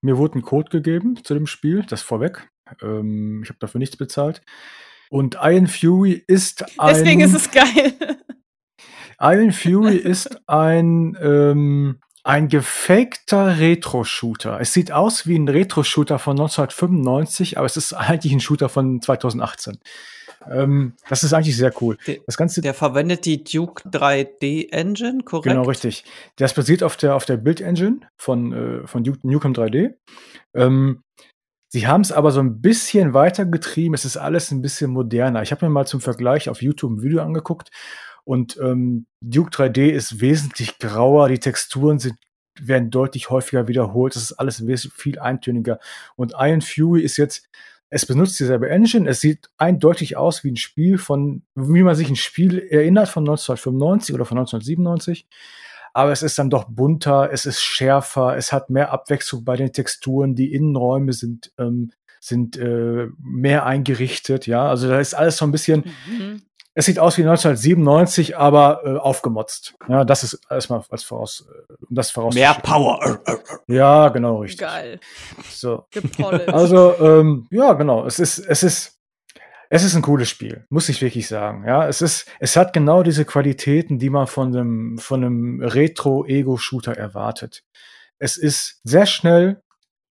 [0.03, 2.49] mir wurde ein Code gegeben zu dem Spiel, das vorweg.
[2.83, 4.41] Ähm, ich habe dafür nichts bezahlt.
[5.11, 6.95] Und Iron Fury ist ein.
[6.95, 7.95] Deswegen ist es geil.
[9.21, 14.61] Iron Fury ist ein ähm, ein gefakter Retro-Shooter.
[14.61, 19.01] Es sieht aus wie ein Retro-Shooter von 1995, aber es ist eigentlich ein Shooter von
[19.01, 19.79] 2018.
[20.51, 21.97] Ähm, das ist eigentlich sehr cool.
[22.27, 25.55] Das Ganze, der verwendet die Duke 3D Engine, korrekt?
[25.55, 26.05] Genau, richtig.
[26.35, 29.95] Das basiert auf der, auf der Build Engine von, äh, von Duke Nukem 3D.
[30.55, 31.03] Ähm,
[31.69, 33.95] sie haben es aber so ein bisschen weitergetrieben.
[33.95, 35.43] Es ist alles ein bisschen moderner.
[35.43, 37.71] Ich habe mir mal zum Vergleich auf YouTube ein Video angeguckt
[38.27, 41.29] und ähm, Duke 3D ist wesentlich grauer.
[41.29, 42.17] Die Texturen sind
[42.59, 44.17] werden deutlich häufiger wiederholt.
[44.17, 44.65] Das ist alles
[44.95, 45.79] viel eintöniger.
[46.17, 47.49] Und Iron Fury ist jetzt
[47.89, 49.09] es benutzt dieselbe Engine.
[49.09, 53.23] Es sieht eindeutig aus wie ein Spiel von, wie man sich ein Spiel erinnert von
[53.23, 55.29] 1995 oder von 1997.
[55.93, 59.73] Aber es ist dann doch bunter, es ist schärfer, es hat mehr Abwechslung bei den
[59.73, 64.69] Texturen, die Innenräume sind, ähm, sind äh, mehr eingerichtet, ja.
[64.69, 66.43] Also da ist alles so ein bisschen, mhm.
[66.79, 69.75] Es sieht aus wie 1997, aber äh, aufgemotzt.
[69.89, 72.35] Ja, das ist erstmal als voraus, äh, das voraus.
[72.35, 73.23] Mehr Power.
[73.67, 74.61] Ja, genau, richtig.
[74.61, 75.01] Geil.
[75.49, 75.87] So.
[76.47, 78.05] Also, ähm, ja, genau.
[78.05, 79.01] Es ist, es ist,
[79.71, 81.65] es ist ein cooles Spiel, muss ich wirklich sagen.
[81.67, 86.95] Ja, es ist, es hat genau diese Qualitäten, die man von einem, von einem Retro-Ego-Shooter
[86.95, 87.65] erwartet.
[88.19, 89.63] Es ist sehr schnell,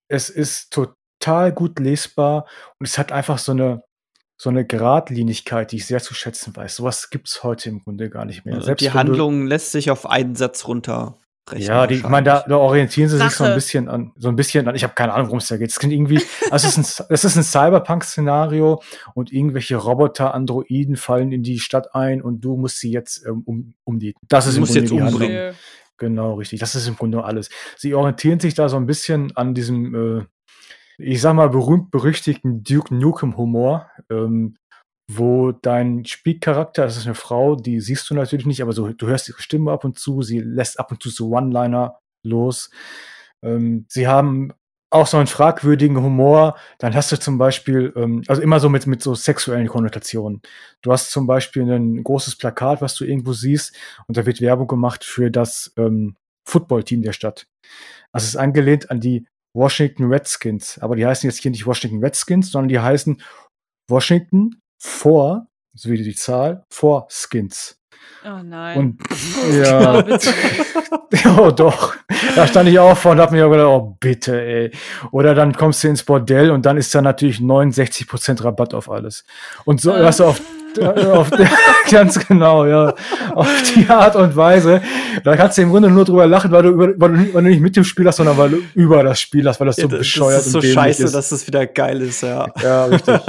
[0.08, 2.48] es ist total gut lesbar
[2.80, 3.84] und es hat einfach so eine,
[4.38, 6.76] so eine Geradlinigkeit, die ich sehr zu schätzen weiß.
[6.76, 8.56] Sowas gibt's heute im Grunde gar nicht mehr.
[8.56, 11.18] Also Selbst die Handlung lässt sich auf einen Satz runter.
[11.56, 13.30] Ja, die, ich meine, da, da orientieren sie Sache.
[13.30, 14.74] sich so ein bisschen an, so ein bisschen an.
[14.74, 15.70] Ich habe keine Ahnung, worum es da geht.
[15.70, 16.20] Es klingt irgendwie,
[16.50, 18.82] also es ist ein, es ist ein Cyberpunk-Szenario
[19.14, 23.44] und irgendwelche Roboter, Androiden fallen in die Stadt ein und du musst sie jetzt ähm,
[23.46, 24.20] um, umdieten.
[24.28, 25.38] Das ist du im Grunde jetzt die umbringen.
[25.38, 25.56] Handlung.
[25.98, 26.60] Genau, richtig.
[26.60, 27.50] Das ist im Grunde alles.
[27.78, 30.26] Sie orientieren sich da so ein bisschen an diesem äh,
[30.98, 34.58] ich sag mal, berühmt-berüchtigten Duke Nukem-Humor, ähm,
[35.12, 39.08] wo dein Spielcharakter, das ist eine Frau, die siehst du natürlich nicht, aber so, du
[39.08, 42.72] hörst ihre Stimme ab und zu, sie lässt ab und zu so One-Liner los.
[43.44, 44.52] Ähm, sie haben
[44.90, 46.58] auch so einen fragwürdigen Humor.
[46.80, 50.42] Dann hast du zum Beispiel, ähm, also immer so mit, mit so sexuellen Konnotationen.
[50.82, 53.76] Du hast zum Beispiel ein großes Plakat, was du irgendwo siehst,
[54.08, 56.16] und da wird Werbung gemacht für das ähm,
[56.48, 57.48] Footballteam der Stadt.
[58.12, 60.78] Also es ist angelehnt an die Washington Redskins.
[60.80, 63.22] Aber die heißen jetzt hier nicht Washington Redskins, sondern die heißen
[63.90, 67.80] Washington vor, so wie die Zahl, vor Skins.
[68.24, 68.78] Oh nein.
[68.78, 69.02] Und
[69.54, 70.04] ja,
[71.38, 71.96] oh, doch.
[72.36, 74.72] Da stand ich auch vor und hab mir gedacht, oh bitte, ey.
[75.12, 79.26] Oder dann kommst du ins Bordell und dann ist da natürlich 69% Rabatt auf alles.
[79.64, 80.42] Und so, was auf
[81.14, 81.50] auf der,
[81.90, 82.94] ganz genau, ja.
[83.34, 84.82] Auf die Art und Weise.
[85.24, 87.50] Da kannst du im Grunde nur drüber lachen, weil du, über, weil du, weil du
[87.50, 89.90] nicht mit dem Spiel hast, sondern weil du über das Spiel hast, weil das so
[89.90, 90.54] ja, bescheuert ist.
[90.54, 91.16] Das ist so scheiße, ist.
[91.16, 92.48] dass das wieder geil ist, ja.
[92.62, 93.20] Ja, richtig.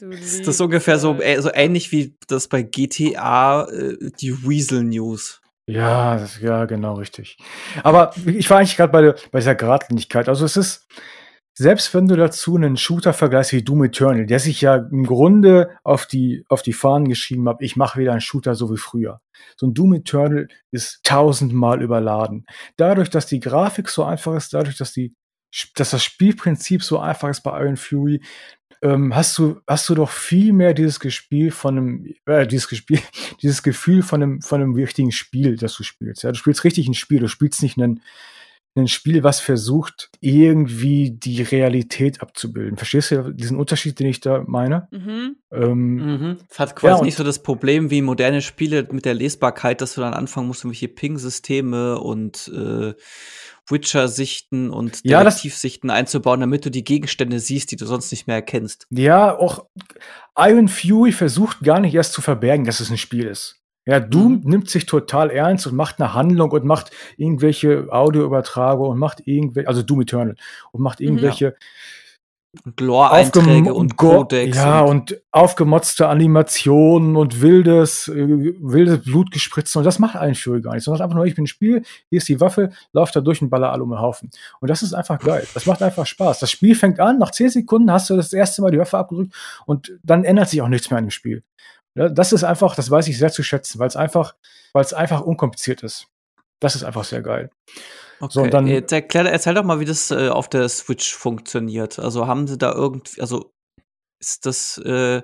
[0.10, 5.40] ist das ungefähr so, äh, so ähnlich wie das bei GTA äh, die Weasel News.
[5.66, 7.38] Ja, das, ja, genau, richtig.
[7.82, 10.28] Aber ich war eigentlich gerade bei, bei dieser Gradlinigkeit.
[10.28, 10.86] Also es ist,
[11.56, 15.70] selbst wenn du dazu einen Shooter vergleichst wie Doom Eternal, der sich ja im Grunde
[15.84, 19.20] auf die, auf die Fahnen geschrieben hat, ich mache wieder einen Shooter so wie früher.
[19.56, 22.44] So ein Doom Eternal ist tausendmal überladen.
[22.76, 25.14] Dadurch, dass die Grafik so einfach ist, dadurch, dass die,
[25.76, 28.20] dass das Spielprinzip so einfach ist bei Iron Fury,
[28.82, 33.00] ähm, hast du, hast du doch viel mehr dieses Gespiel von einem, äh, dieses Gespiel,
[33.42, 36.24] dieses Gefühl von einem, von einem richtigen Spiel, das du spielst.
[36.24, 38.02] Ja, du spielst richtig ein Spiel, du spielst nicht einen,
[38.76, 42.76] ein Spiel, was versucht, irgendwie die Realität abzubilden.
[42.76, 44.88] Verstehst du diesen Unterschied, den ich da meine?
[44.90, 45.36] Mhm.
[45.52, 46.36] Ähm, mhm.
[46.50, 49.94] Es hat quasi ja, nicht so das Problem wie moderne Spiele mit der Lesbarkeit, dass
[49.94, 52.94] du dann anfangen musst, irgendwelche Ping-Systeme und äh,
[53.68, 58.36] Witcher-Sichten und Detektivsichten ja, einzubauen, damit du die Gegenstände siehst, die du sonst nicht mehr
[58.36, 58.86] erkennst.
[58.90, 59.66] Ja, auch
[60.36, 63.63] Iron Fury versucht gar nicht erst zu verbergen, dass es ein Spiel ist.
[63.86, 64.50] Ja, Doom mhm.
[64.50, 69.68] nimmt sich total ernst und macht eine Handlung und macht irgendwelche Audioübertragungen und macht irgendwelche,
[69.68, 70.36] also Doom Eternal,
[70.72, 71.06] und macht mhm.
[71.06, 71.56] irgendwelche
[72.78, 74.56] Lore-Einträge und Codex.
[74.56, 79.78] Ja, und, und, aufgemotzte Animationen und wildes, äh, wildes Blutgespritze.
[79.78, 80.84] Und das macht eigentlich Fury gar nicht.
[80.84, 83.50] Sondern einfach nur, ich bin ein Spiel, hier ist die Waffe, lauf da durch und
[83.50, 84.30] baller alle um den Haufen.
[84.60, 85.46] Und das ist einfach geil.
[85.54, 86.38] Das macht einfach Spaß.
[86.38, 89.34] Das Spiel fängt an, nach 10 Sekunden hast du das erste Mal die Waffe abgedrückt
[89.66, 91.42] und dann ändert sich auch nichts mehr an dem Spiel.
[91.94, 94.34] Das ist einfach, das weiß ich sehr zu schätzen, weil es einfach,
[94.72, 96.08] weil es einfach unkompliziert ist.
[96.60, 97.50] Das ist einfach sehr geil.
[98.20, 98.32] Okay.
[98.32, 101.98] So, dann, Jetzt erklär, erzähl doch mal, wie das äh, auf der Switch funktioniert.
[101.98, 103.52] Also haben sie da irgendwie, also
[104.20, 105.22] ist das äh,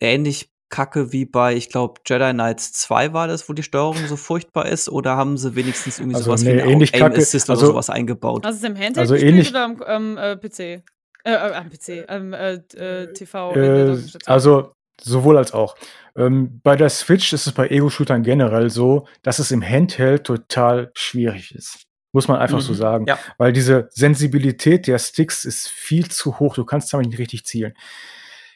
[0.00, 4.16] ähnlich kacke wie bei, ich glaube, Jedi Knights 2 war das, wo die Steuerung so
[4.16, 4.88] furchtbar ist?
[4.88, 7.72] Oder haben sie wenigstens irgendwie also, sowas nee, wie ähnlich Aim kacke, Assist also, oder
[7.72, 8.46] sowas eingebaut?
[8.46, 10.84] Also ist im Handheld also ähnlich, oder am ähm, äh, PC?
[11.24, 13.54] Äh, am PC, am äh, äh, TV.
[13.54, 14.72] Äh, also
[15.02, 15.76] sowohl als auch.
[16.16, 20.90] Ähm, bei der Switch ist es bei Ego-Shootern generell so, dass es im Handheld total
[20.94, 21.86] schwierig ist.
[22.12, 22.76] Muss man einfach so Mhm.
[22.76, 23.04] sagen.
[23.06, 23.18] Ja.
[23.38, 26.54] Weil diese Sensibilität der Sticks ist viel zu hoch.
[26.56, 27.74] Du kannst damit nicht richtig zielen.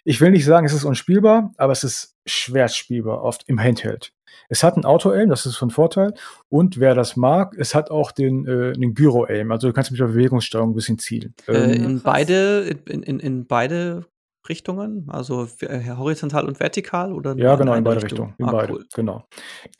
[0.03, 4.13] Ich will nicht sagen, es ist unspielbar, aber es ist schwer spielbar, oft im Handheld.
[4.49, 6.13] Es hat ein Auto-Aim, das ist von Vorteil.
[6.49, 9.51] Und wer das mag, es hat auch den, äh, den Gyro-Aim.
[9.53, 11.35] Also du kannst mit der Bewegungssteuerung ein bisschen zielen.
[11.47, 14.05] Äh, Ähm, in beide, in, in, in beide
[14.49, 15.09] Richtungen?
[15.09, 18.27] Also äh, horizontal und vertikal oder Ja, genau, in beide Richtung?
[18.29, 18.35] Richtungen.
[18.39, 18.87] In Ah, beide, cool.
[18.95, 19.25] genau.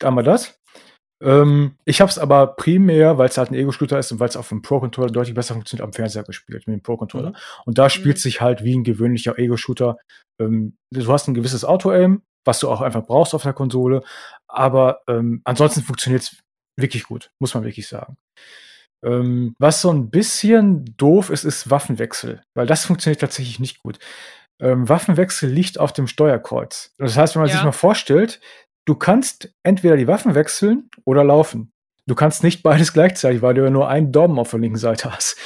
[0.03, 0.59] Einmal das.
[1.23, 4.35] Ähm, ich habe es aber primär, weil es halt ein Ego-Shooter ist und weil es
[4.35, 7.29] auf dem Pro-Controller deutlich besser funktioniert, am Fernseher gespielt, mit dem Pro-Controller.
[7.29, 7.35] Mhm.
[7.65, 8.21] Und da spielt Mhm.
[8.21, 9.97] sich halt wie ein gewöhnlicher Ego-Shooter.
[10.41, 14.03] Ähm, du hast ein gewisses Auto-Aim, was du auch einfach brauchst auf der Konsole.
[14.47, 16.37] Aber ähm, ansonsten funktioniert es
[16.77, 18.17] wirklich gut, muss man wirklich sagen.
[19.03, 23.99] Ähm, was so ein bisschen doof ist, ist Waffenwechsel, weil das funktioniert tatsächlich nicht gut.
[24.59, 26.93] Ähm, Waffenwechsel liegt auf dem Steuerkreuz.
[26.97, 27.55] Das heißt, wenn man Ja.
[27.55, 28.39] sich mal vorstellt,
[28.85, 31.71] du kannst entweder die Waffen wechseln oder laufen.
[32.07, 35.11] Du kannst nicht beides gleichzeitig, weil du ja nur einen Daumen auf der linken Seite
[35.13, 35.37] hast.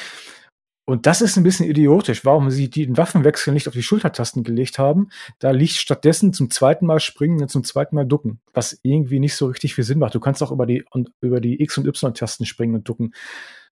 [0.85, 4.79] Und das ist ein bisschen idiotisch, warum sie den Waffenwechsel nicht auf die Schultertasten gelegt
[4.79, 5.09] haben.
[5.37, 9.35] Da liegt stattdessen zum zweiten Mal springen und zum zweiten Mal ducken, was irgendwie nicht
[9.35, 10.15] so richtig viel Sinn macht.
[10.15, 13.13] Du kannst auch über die, und, über die X- und Y-Tasten springen und ducken.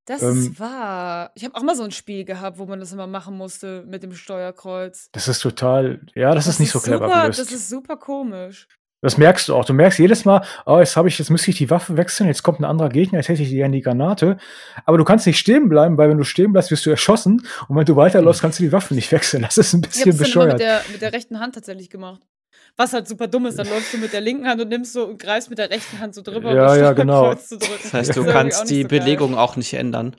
[0.06, 1.32] Das Ähm, ist wahr.
[1.34, 4.02] Ich habe auch mal so ein Spiel gehabt, wo man das immer machen musste mit
[4.02, 5.08] dem Steuerkreuz.
[5.12, 7.40] Das ist total, ja, das, ist nicht so clever super, gelöst.
[7.40, 8.68] Das ist super komisch.
[9.02, 9.64] Das merkst du auch.
[9.64, 12.42] Du merkst jedes Mal, oh, jetzt habe ich, jetzt müsste ich die Waffe wechseln, jetzt
[12.42, 14.38] kommt ein anderer Gegner, jetzt hätte ich gerne die Granate.
[14.84, 17.46] Aber du kannst nicht stehen bleiben, weil wenn du stehen bleibst, wirst du erschossen.
[17.68, 19.42] Und wenn du weiterläufst, kannst du die Waffe nicht wechseln.
[19.42, 20.60] Das ist ein Ich bisschen habe es dann immer mit bescheuert.
[20.60, 22.22] der, mit der rechten Hand tatsächlich gemacht.
[22.78, 25.06] Was halt super dumm ist, dann läufst du mit der linken Hand und nimmst so
[25.06, 27.20] und greifst mit der rechten Hand so drüber, Ja, um ja, das genau.
[27.22, 27.80] Steuerkreuz zu drücken.
[27.82, 28.98] Das heißt, du auch kannst die so geil.
[29.00, 30.16] Belegung auch nicht ändern.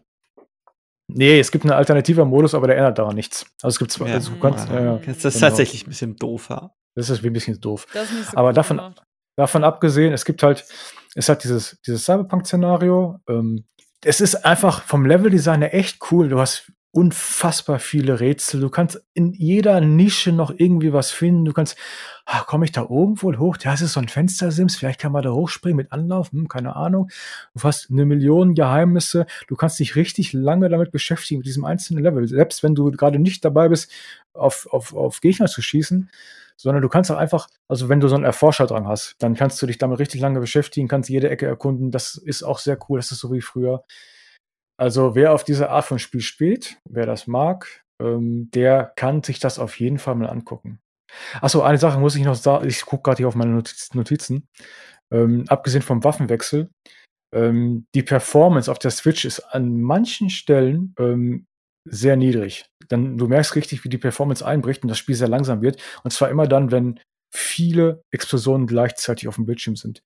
[1.09, 3.45] Nee, es gibt einen alternativen Modus, aber der ändert daran nichts.
[3.61, 4.15] Also es gibt zwei, Ja.
[4.15, 5.47] also du kannst, ja, ja, Das ist genau.
[5.47, 6.71] tatsächlich ein bisschen doof, ja.
[6.95, 7.85] das ist wie ein bisschen doof.
[7.93, 9.03] Das ist nicht so Aber gut davon- gemacht.
[9.37, 10.65] Davon abgesehen, es gibt halt,
[11.13, 13.19] es hat dieses, dieses Cyberpunk-Szenario.
[13.29, 13.65] Ähm,
[14.03, 16.27] es ist einfach vom Leveldesign her echt cool.
[16.27, 18.59] Du hast unfassbar viele Rätsel.
[18.59, 21.45] Du kannst in jeder Nische noch irgendwie was finden.
[21.45, 21.77] Du kannst,
[22.25, 23.55] ah, komme ich da irgendwo hoch?
[23.61, 24.77] Ja, es ist so ein Fenstersims.
[24.77, 26.31] Vielleicht kann man da hochspringen mit Anlauf.
[26.31, 27.09] Hm, keine Ahnung.
[27.53, 29.27] Du hast eine Million Geheimnisse.
[29.47, 32.27] Du kannst dich richtig lange damit beschäftigen, mit diesem einzelnen Level.
[32.27, 33.91] Selbst wenn du gerade nicht dabei bist,
[34.33, 36.09] auf, auf, auf Gegner zu schießen,
[36.55, 39.61] sondern du kannst auch einfach, also wenn du so einen Erforscher dran hast, dann kannst
[39.61, 41.91] du dich damit richtig lange beschäftigen, kannst jede Ecke erkunden.
[41.91, 42.97] Das ist auch sehr cool.
[42.97, 43.83] Das ist so wie früher.
[44.79, 49.39] Also wer auf diese Art von Spiel spielt, wer das mag, ähm, der kann sich
[49.39, 50.79] das auf jeden Fall mal angucken.
[51.41, 52.67] Achso, eine Sache muss ich noch sagen.
[52.67, 54.47] Ich gucke gerade hier auf meine Notiz- Notizen.
[55.11, 56.69] Ähm, abgesehen vom Waffenwechsel,
[57.33, 61.47] ähm, die Performance auf der Switch ist an manchen Stellen ähm,
[61.85, 62.65] sehr niedrig.
[62.89, 65.81] Dann, du merkst richtig, wie die Performance einbricht und das Spiel sehr langsam wird.
[66.03, 66.99] Und zwar immer dann, wenn
[67.37, 70.01] viele Explosionen gleichzeitig auf dem Bildschirm sind.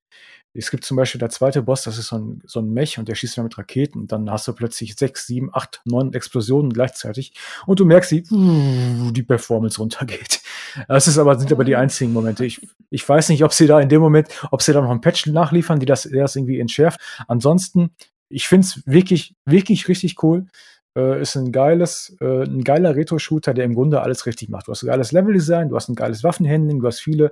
[0.54, 3.08] Es gibt zum Beispiel der zweite Boss, das ist so ein, so ein Mech und
[3.08, 4.02] der schießt dann mit Raketen.
[4.02, 7.32] Und dann hast du plötzlich sechs, sieben, acht, neun Explosionen gleichzeitig.
[7.64, 10.40] Und du merkst, wie uh, die Performance runtergeht.
[10.88, 12.46] Das ist aber, sind aber die einzigen Momente.
[12.46, 15.02] Ich, ich weiß nicht, ob sie da in dem Moment, ob sie da noch ein
[15.02, 16.98] Patch nachliefern, die das, der das irgendwie entschärft.
[17.28, 17.90] Ansonsten,
[18.30, 20.46] ich finde es wirklich, wirklich richtig cool.
[20.98, 24.66] Äh, ist ein geiles, äh, ein geiler Retro-Shooter, der im Grunde alles richtig macht.
[24.68, 27.30] Du hast ein geiles Leveldesign, du hast ein geiles Waffenhandling, du hast viele,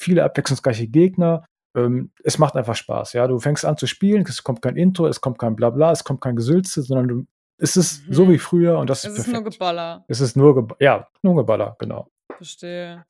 [0.00, 1.46] viele abwechslungsreiche Gegner.
[1.76, 3.26] Ähm, es macht einfach Spaß, ja.
[3.26, 6.20] Du fängst an zu spielen, es kommt kein Intro, es kommt kein Blabla, es kommt
[6.20, 7.26] kein Gesülze, sondern du,
[7.58, 8.12] es ist Mhm.
[8.12, 9.54] so wie früher und das Es ist ist nur perfekt.
[9.58, 10.04] Geballer.
[10.08, 12.08] es ist nur, Geba ja, nur Geballer, genau.
[12.36, 13.04] Verstehe.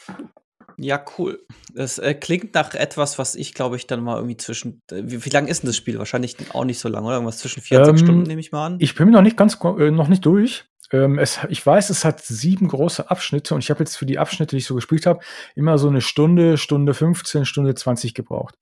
[0.76, 1.44] Ja, cool.
[1.72, 4.82] Das äh, klingt nach etwas, was ich, glaube ich, dann mal irgendwie zwischen.
[4.90, 5.98] Äh, wie, wie lang ist denn das Spiel?
[5.98, 7.14] Wahrscheinlich auch nicht so lang, oder?
[7.14, 8.76] Irgendwas zwischen vier und sechs Ähm, Stunden, nehme ich mal an.
[8.80, 10.64] Ich bin mir noch nicht ganz, äh, noch nicht durch.
[10.92, 14.18] Ähm, es, ich weiß, es hat sieben große Abschnitte und ich habe jetzt für die
[14.18, 15.20] Abschnitte, die ich so gespielt habe,
[15.54, 18.56] immer so eine Stunde, Stunde 15, Stunde 20 gebraucht.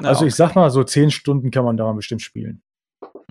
[0.00, 2.62] Ja, also ich sag mal, so zehn Stunden kann man daran bestimmt spielen.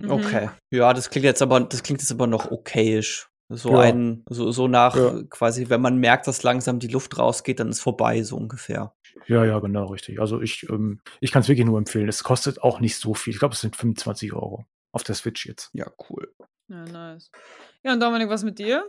[0.00, 0.10] Mhm.
[0.10, 0.50] Okay.
[0.70, 3.28] Ja, das klingt jetzt aber, das klingt jetzt aber noch okayisch.
[3.50, 3.80] So Ja.
[3.80, 5.22] ein, so, so nach Ja.
[5.30, 8.94] quasi, wenn man merkt, dass langsam die Luft rausgeht, dann ist vorbei, so ungefähr.
[9.26, 10.20] Ja, ja, genau, richtig.
[10.20, 12.08] Also ich, ähm, ich kann es wirklich nur empfehlen.
[12.08, 13.32] Es kostet auch nicht so viel.
[13.32, 15.70] Ich glaube, es sind 25 Euro auf der Switch jetzt.
[15.72, 16.32] Ja, cool.
[16.68, 17.30] Ja, nice.
[17.82, 18.84] Ja, und Dominik, was mit dir?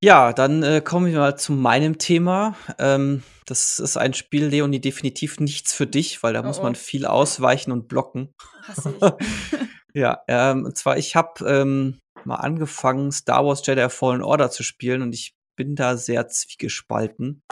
[0.00, 2.56] Ja, dann äh, kommen wir mal zu meinem Thema.
[2.78, 6.62] Ähm, das ist ein Spiel, Leonie, definitiv nichts für dich, weil da Oh, muss oh.
[6.62, 8.34] man viel ausweichen und blocken.
[8.62, 9.02] Hasse ich.
[9.96, 14.62] Ja, ähm, und zwar, ich habe ähm, mal angefangen, Star Wars Jedi Fallen Order zu
[14.62, 17.42] spielen und ich bin da sehr zwiegespalten.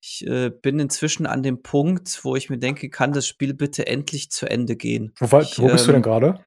[0.00, 3.86] Ich äh, bin inzwischen an dem Punkt, wo ich mir denke, kann das Spiel bitte
[3.86, 5.12] endlich zu Ende gehen.
[5.18, 6.44] Wo, Ich, wo bist du ähm, denn gerade?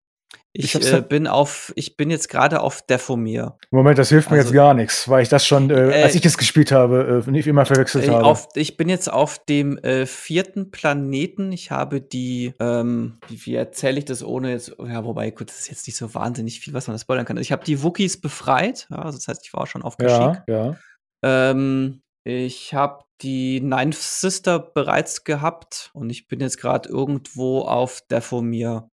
[0.54, 3.58] Ich, ich äh, bin auf, ich bin jetzt gerade auf Defomir.
[3.70, 6.16] Moment, das hilft mir also, jetzt gar nichts, weil ich das schon, äh, äh, als
[6.16, 8.26] ich es gespielt habe, äh, nicht immer verwechselt äh, habe.
[8.26, 11.54] Auf, ich bin jetzt auf dem äh, vierten Planeten.
[11.54, 15.60] Ich habe die, ähm, wie, wie erzähle ich das ohne jetzt, ja, wobei, gut, das
[15.60, 17.38] ist jetzt nicht so wahnsinnig viel, was man das spoilern kann.
[17.38, 20.43] Ich habe die Wookies befreit, ja, also das heißt, ich war schon auf Kashyyyk.
[20.47, 20.78] Ja, ja.
[21.24, 28.02] Ähm, ich habe die Ninth Sister bereits gehabt und ich bin jetzt gerade irgendwo auf
[28.10, 28.89] Defomir.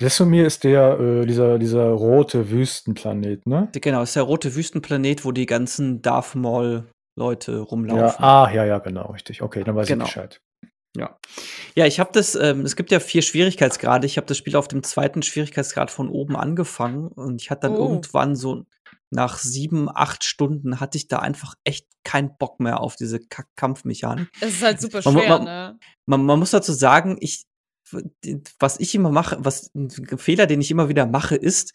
[0.00, 3.68] Desomir ist der, äh, dieser, dieser rote Wüstenplanet, ne?
[3.72, 8.22] Genau, ist der rote Wüstenplanet, wo die ganzen Darth Maul-Leute rumlaufen.
[8.24, 9.42] Ja, ah, ja, ja, genau, richtig.
[9.42, 10.04] Okay, dann weiß Genau.
[10.04, 10.40] ich Bescheid.
[10.96, 11.16] Ja.
[11.74, 14.06] Ja, ich habe das, ähm, es gibt ja vier Schwierigkeitsgrade.
[14.06, 17.76] Ich habe das Spiel auf dem zweiten Schwierigkeitsgrad von oben angefangen und ich hatte dann
[17.76, 17.88] Oh.
[17.88, 18.64] irgendwann so
[19.10, 23.18] nach sieben, acht Stunden hatte ich da einfach echt keinen Bock mehr auf diese
[23.56, 24.28] Kampfmechanik.
[24.40, 25.78] Es ist halt super Man schwer, man- ne?
[26.06, 27.44] Man, man muss dazu sagen, ich,
[28.58, 31.72] was ich immer mache, was ein Fehler, den ich immer wieder mache, ist,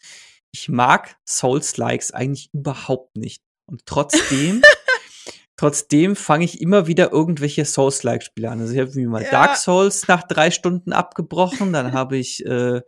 [0.52, 3.42] ich mag Souls-Likes eigentlich überhaupt nicht.
[3.66, 4.62] Und trotzdem,
[5.56, 8.60] trotzdem fange ich immer wieder irgendwelche Souls-like-Spiele an.
[8.60, 9.30] Also ich habe mir mal Ja.
[9.30, 12.82] Dark Souls nach drei Stunden abgebrochen, dann habe ich äh,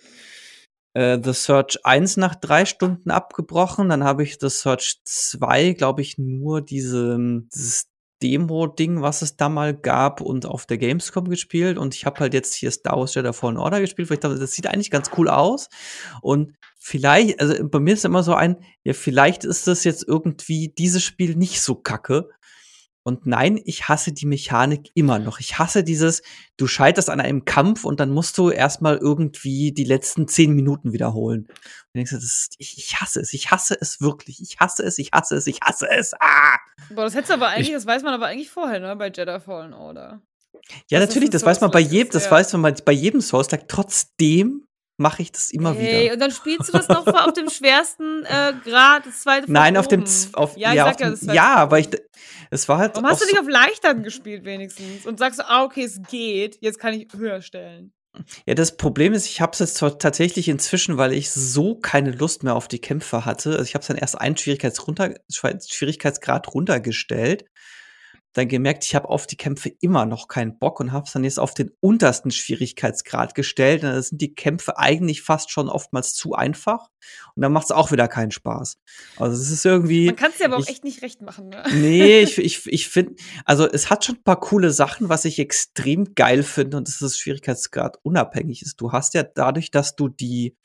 [0.95, 6.03] äh, The Search 1 nach drei Stunden abgebrochen, dann habe ich The Search 2, glaube
[6.03, 7.17] ich, nur diese,
[7.55, 7.92] dieses
[8.23, 12.35] Demo-Ding, was es da mal gab und auf der Gamescom gespielt und ich habe halt
[12.35, 15.11] jetzt hier Star Wars Jedi Fallen Order gespielt, weil ich dachte, das sieht eigentlich ganz
[15.17, 15.69] cool aus
[16.21, 20.69] und vielleicht, also bei mir ist immer so ein, ja, vielleicht ist das jetzt irgendwie
[20.77, 22.29] dieses Spiel nicht so kacke.
[23.05, 25.41] Und nein, ich hasse die Mechanik immer noch.
[25.41, 26.23] Ich hasse dieses,
[26.57, 30.93] du scheiterst an einem Kampf und dann musst du erstmal irgendwie die letzten zehn Minuten
[30.93, 31.47] wiederholen.
[31.47, 31.49] Und
[31.95, 34.41] du denkst, das ist, ich, ich hasse es, ich hasse es wirklich.
[34.41, 36.15] Ich hasse es, ich hasse es, ich hasse es.
[36.21, 36.59] Ah!
[36.91, 38.95] Boah, das hättest du aber eigentlich, das weiß man aber eigentlich vorher, ne?
[38.95, 40.23] Bei Jedi Fallen Order.
[40.89, 42.31] Ja, Das natürlich, das weiß man bei jedem, das ja.
[42.31, 43.69] weiß man bei jedem Souls-like.
[43.69, 44.67] Trotzdem
[44.97, 46.15] mache ich das immer Ey, wieder.
[46.15, 49.89] und dann spielst du das noch auf dem schwersten äh, Grad, das zweite Nein, auf
[49.89, 50.07] dem, oben.
[50.07, 51.89] Z- auf, ja, ja, ich auf ja, dem, ja, aber ich,
[52.51, 55.85] es war halt Warum hast du nicht auf leichteren gespielt wenigstens und sagst, ah, okay,
[55.85, 57.93] es geht, jetzt kann ich höher stellen.
[58.45, 62.11] Ja, das Problem ist, ich habe es jetzt zwar tatsächlich inzwischen, weil ich so keine
[62.11, 63.53] Lust mehr auf die Kämpfe hatte.
[63.53, 67.47] Also ich habe dann erst einen Schwierigkeits runter, Schwierigkeitsgrad runtergestellt,
[68.33, 71.25] dann gemerkt, ich habe auf die Kämpfe immer noch keinen Bock und habe es dann
[71.25, 73.83] jetzt auf den untersten Schwierigkeitsgrad gestellt.
[73.83, 76.89] Da sind die Kämpfe eigentlich fast schon oftmals zu einfach
[77.35, 78.79] und dann macht es auch wieder keinen Spaß.
[79.19, 80.07] Also es ist irgendwie.
[80.07, 81.63] Man kann es dir aber auch ich- echt nicht recht machen, ne?
[81.75, 85.39] Nee, ich, ich, ich finde, also es hat schon ein paar coole Sachen, was ich
[85.39, 88.81] extrem geil finde und das ist Schwierigkeitsgrad unabhängig ist.
[88.81, 90.57] Du hast ja dadurch, dass du die,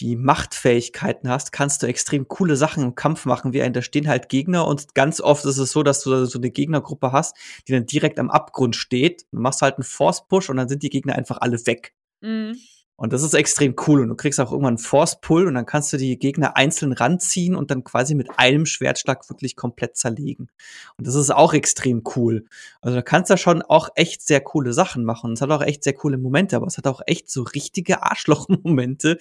[0.00, 4.08] die Machtfähigkeiten hast, kannst du extrem coole Sachen im Kampf machen, wie ein, da stehen
[4.08, 7.36] halt Gegner und ganz oft ist es so, dass du so eine Gegnergruppe hast,
[7.66, 9.24] die dann direkt am Abgrund steht.
[9.32, 11.94] Du machst halt einen Force-Push und dann sind die Gegner einfach alle weg.
[12.20, 12.56] Mhm.
[13.00, 14.00] Und das ist extrem cool.
[14.00, 17.54] Und du kriegst auch irgendwann einen Force-Pull und dann kannst du die Gegner einzeln ranziehen
[17.54, 20.48] und dann quasi mit einem Schwertschlag wirklich komplett zerlegen.
[20.96, 22.46] Und das ist auch extrem cool.
[22.80, 25.30] Also da kannst du schon auch echt sehr coole Sachen machen.
[25.30, 28.02] Und es hat auch echt sehr coole Momente, aber es hat auch echt so richtige
[28.02, 29.18] Arschloch-Momente,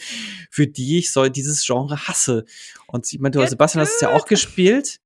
[0.50, 2.46] für die ich so dieses Genre hasse.
[2.88, 5.02] Und ich meine, du, Sebastian, hast es ja auch gespielt.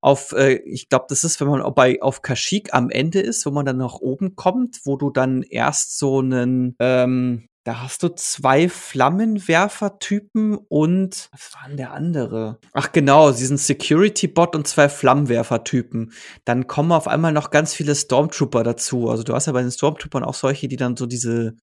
[0.00, 3.50] Auf, äh, ich glaube, das ist, wenn man bei auf Kashyyyk am Ende ist, wo
[3.50, 8.14] man dann nach oben kommt, wo du dann erst so einen, ähm, da hast du
[8.14, 12.60] zwei Flammenwerfer-Typen und was war denn der andere?
[12.72, 16.12] Ach genau, diesen Security-Bot und zwei Flammenwerfer-Typen.
[16.44, 19.10] Dann kommen auf einmal noch ganz viele Stormtrooper dazu.
[19.10, 21.56] Also du hast ja bei den Stormtroopern auch solche, die dann so diese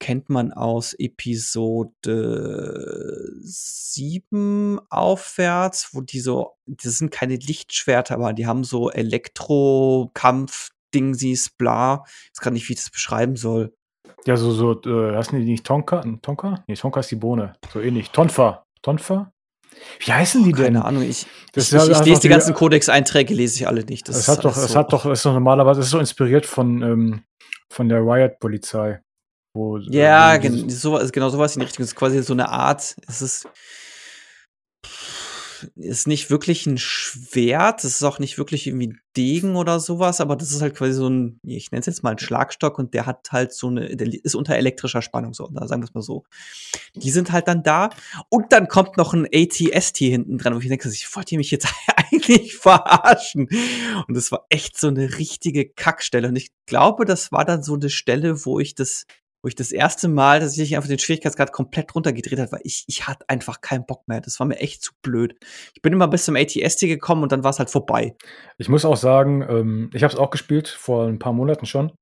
[0.00, 2.10] kennt man aus Episode
[3.40, 12.02] 7 aufwärts, wo die so, das sind keine Lichtschwerter, aber die haben so Elektro-Kampf-Dingsies, bla.
[12.06, 13.72] Ich weiß gar nicht, wie ich das beschreiben soll.
[14.26, 16.02] Ja, so, so, äh, hast du nicht Tonka?
[16.22, 16.64] Tonka?
[16.66, 17.54] Nee, Tonka ist die Bohne.
[17.72, 18.10] So ähnlich.
[18.10, 18.64] Tonfa.
[18.82, 19.30] Tonfa?
[20.00, 20.64] Wie heißen die denn?
[20.74, 24.08] Keine Ahnung, ich, Das ich, ich, ich lese die ganzen Codex-Einträge, lese ich alle nicht.
[24.08, 25.90] Das Es ist hat doch, es so- hat doch, es ist doch normalerweise, es ist
[25.92, 27.22] so inspiriert von, ähm,
[27.70, 29.00] von der Riot-Polizei.
[29.56, 31.82] Wo, Ja, äh, gen so, genau sowas in die Richtung.
[31.84, 33.48] Es ist quasi so eine Art, es ist,
[35.76, 40.34] ist nicht wirklich ein Schwert, es ist auch nicht wirklich irgendwie Degen oder sowas, aber
[40.34, 43.06] das ist halt quasi so ein, ich nenne es jetzt mal ein Schlagstock und der
[43.06, 46.24] hat halt so eine, der ist unter elektrischer Spannung, so, sagen wir es mal so.
[46.96, 47.90] Die sind halt dann da
[48.28, 51.68] und dann kommt noch ein ATST hinten dran, wo ich denke, ich wollte mich jetzt
[51.96, 53.48] eigentlich verarschen.
[54.08, 56.28] Und das war echt so eine richtige Kackstelle.
[56.28, 59.06] Und ich glaube, das war dann so eine Stelle, wo ich das
[59.44, 62.84] wo ich das erste Mal, dass ich einfach den Schwierigkeitsgrad komplett runtergedreht hat, weil ich,
[62.86, 64.22] ich hatte einfach keinen Bock mehr.
[64.22, 65.36] Das war mir echt zu blöd.
[65.74, 68.16] Ich bin immer bis zum ATST gekommen und dann war es halt vorbei.
[68.56, 71.92] Ich muss auch sagen, ähm, ich habe es auch gespielt, vor ein paar Monaten schon.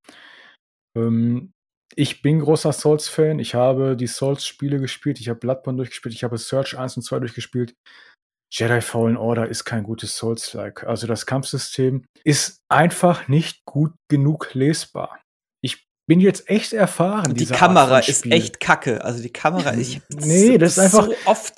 [0.97, 1.51] Ähm,
[1.97, 3.41] ich bin großer Souls-Fan.
[3.41, 5.19] Ich habe die Souls-Spiele gespielt.
[5.19, 6.15] Ich habe Bloodborne durchgespielt.
[6.15, 7.75] Ich habe Search 1 und 2 durchgespielt.
[8.53, 10.85] Jedi Fallen Order ist kein gutes Souls-like.
[10.85, 15.19] Also das Kampfsystem ist einfach nicht gut genug lesbar.
[16.13, 17.35] Bin jetzt echt erfahren.
[17.35, 19.03] Die Kamera ist echt kacke.
[19.03, 21.55] Also die Kamera, ich nee, das ist einfach so oft.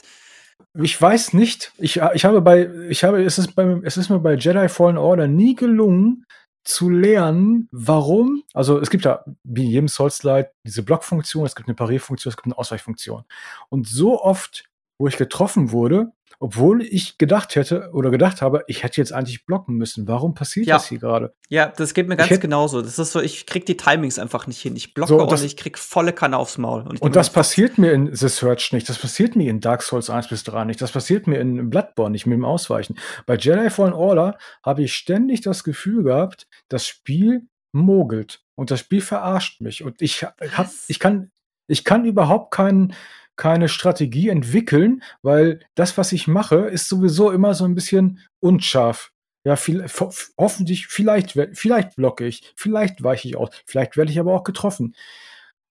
[0.81, 1.73] Ich weiß nicht.
[1.79, 4.97] Ich, ich habe bei, ich habe, es ist bei, es ist mir bei Jedi Fallen
[4.97, 6.25] Order nie gelungen,
[6.65, 11.69] zu lernen, warum, also es gibt ja wie in jedem Souls-Light diese Blockfunktion, es gibt
[11.69, 13.25] eine Parierfunktion, es gibt eine Ausweichfunktion.
[13.69, 14.65] Und so oft,
[14.99, 19.47] wo ich getroffen wurde, obwohl ich gedacht hätte oder gedacht habe, ich hätte jetzt eigentlich
[19.47, 20.07] blocken müssen.
[20.09, 20.77] Warum passiert Ja.
[20.77, 21.35] das hier gerade?
[21.49, 22.83] Ja, das geht mir ganz genauso.
[22.83, 24.77] Das ist so, ich krieg die Timings einfach nicht hin.
[24.77, 26.83] Ich blocke So, und das- ich krieg volle Kanne aufs Maul.
[26.83, 28.89] Und mir, das passiert mir in The Search nicht.
[28.89, 30.81] Das passiert mir in Dark Souls 1 bis 3 nicht.
[30.81, 32.97] Das passiert mir in Bloodborne nicht mit dem Ausweichen.
[33.27, 38.81] Bei Jedi Fallen Order habe ich ständig das Gefühl gehabt, das Spiel mogelt und das
[38.81, 39.83] Spiel verarscht mich.
[39.85, 40.85] Und ich hab, Was?
[40.89, 41.31] ich kann,
[41.67, 42.95] ich kann überhaupt keinen
[43.37, 49.13] keine Strategie entwickeln, weil das, was ich mache, ist sowieso immer so ein bisschen unscharf.
[49.47, 54.19] Ja, viel, ho hoffentlich, vielleicht, vielleicht blocke ich, vielleicht weiche ich aus, vielleicht werde ich
[54.19, 54.95] aber auch getroffen.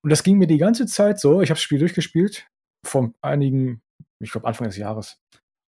[0.04, 1.40] Und das ging mir die ganze Zeit so.
[1.40, 2.46] Ich habe das Spiel durchgespielt,
[2.86, 3.82] vor einigen,
[4.22, 5.18] ich glaube Anfang des Jahres.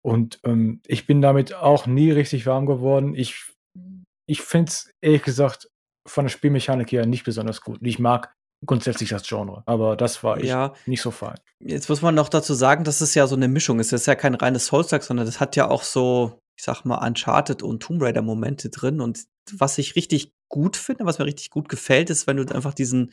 [0.04, 3.14] Und ähm, ich bin damit auch nie richtig warm geworden.
[3.14, 3.46] Ich,
[4.28, 5.70] ich finde es ehrlich gesagt
[6.08, 7.80] von der Spielmechanik her nicht besonders gut.
[7.84, 8.34] Ich mag
[8.66, 11.36] grundsätzlich das Genre, aber das war ich Ja, nicht so fein.
[11.60, 13.92] jetzt muss man noch dazu sagen, dass es ja so eine Mischung ist.
[13.92, 17.06] Das ist ja kein reines Souls-like, sondern das hat ja auch so, ich sag mal,
[17.06, 19.02] Uncharted und Tomb Raider-Momente drin.
[19.02, 22.74] Und was ich richtig gut finde, was mir richtig gut gefällt, ist, wenn du einfach
[22.74, 23.12] diesen,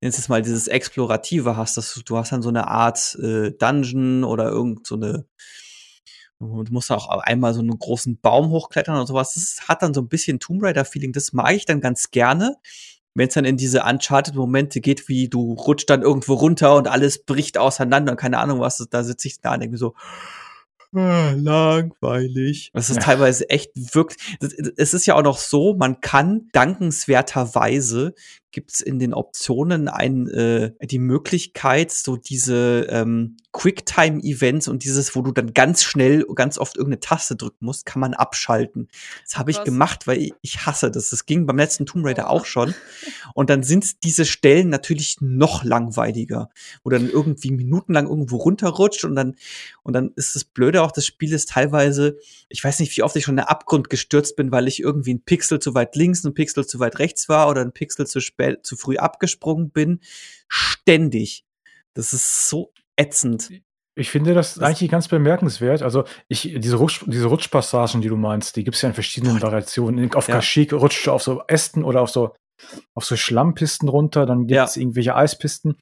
[0.00, 3.52] nennst es mal, dieses Explorative hast, dass du, du hast dann so eine Art äh,
[3.52, 5.26] Dungeon oder irgend so eine
[6.40, 9.34] Du musst auch einmal so einen großen Baum hochklettern und sowas.
[9.34, 11.12] Das hat dann so ein bisschen Tomb Raider-Feeling.
[11.12, 12.56] Das mag ich dann ganz gerne.
[13.14, 17.24] Wenn es dann in diese Uncharted-Momente geht, wie du rutscht dann irgendwo runter und alles
[17.24, 19.94] bricht auseinander und keine Ahnung was, da sitze ich da und denke so,
[20.94, 22.70] ah, langweilig.
[22.72, 23.02] Das ist Ja.
[23.02, 24.38] teilweise echt wirklich.
[24.76, 28.14] Es ist ja auch noch so, man kann dankenswerterweise
[28.52, 35.22] gibt's in den Optionen ein, äh, die Möglichkeit, so diese ähm, Quicktime-Events und dieses, wo
[35.22, 38.88] du dann ganz schnell, ganz oft irgendeine Taste drücken musst, kann man abschalten.
[39.24, 39.64] Das habe ich Was?
[39.64, 41.10] gemacht, weil ich, ich hasse das.
[41.10, 42.74] Das ging beim letzten Tomb Raider auch schon.
[43.34, 46.48] Und dann sind diese Stellen natürlich noch langweiliger,
[46.82, 49.36] wo dann irgendwie minutenlang irgendwo runterrutscht und dann,
[49.82, 53.16] und dann ist das Blöde auch, das Spiel ist teilweise, ich weiß nicht, wie oft
[53.16, 56.24] ich schon in den Abgrund gestürzt bin, weil ich irgendwie ein Pixel zu weit links,
[56.24, 60.00] ein Pixel zu weit rechts war oder ein Pixel zu spät, zu früh abgesprungen bin.
[60.48, 61.44] Ständig.
[61.94, 63.50] Das ist so ätzend.
[63.94, 65.82] Ich finde das, Das- eigentlich ganz bemerkenswert.
[65.82, 69.36] Also ich, diese, Rutsch, diese Rutschpassagen, die du meinst, die gibt es ja in verschiedenen
[69.38, 69.48] Boah.
[69.48, 70.14] Variationen.
[70.14, 70.36] Auf Ja.
[70.36, 72.34] Kashyyyk rutscht du auf so Ästen oder auf so,
[72.94, 74.80] auf so Schlammpisten runter, dann gibt es Ja.
[74.82, 75.76] irgendwelche Eispisten.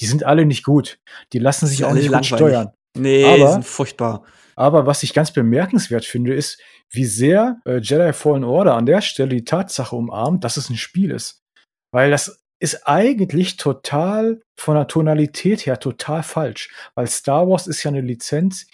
[0.00, 0.98] Die sind alle nicht gut.
[1.32, 2.70] Die lassen sich auch nicht gut steuern.
[2.96, 4.24] Nee, Aber- die sind furchtbar.
[4.54, 6.58] Aber was ich ganz bemerkenswert finde, ist,
[6.90, 10.76] wie sehr äh, Jedi Fallen Order an der Stelle die Tatsache umarmt, dass es ein
[10.76, 11.42] Spiel ist.
[11.96, 16.68] Weil das ist eigentlich total von der Tonalität her total falsch.
[16.94, 18.66] Weil Star Wars ist ja eine Lizenz,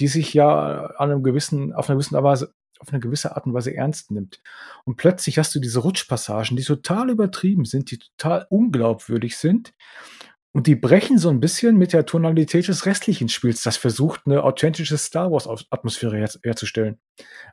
[0.00, 3.54] die sich ja an einem gewissen, auf einer gewissen Weise, auf eine gewisse Art und
[3.54, 4.42] Weise ernst nimmt.
[4.84, 9.72] Und plötzlich hast du diese Rutschpassagen, die total übertrieben sind, die total unglaubwürdig sind.
[10.54, 14.44] Und die brechen so ein bisschen mit der Tonalität des restlichen Spiels, das versucht, eine
[14.44, 17.00] authentische Star Wars-Atmosphäre her herzustellen.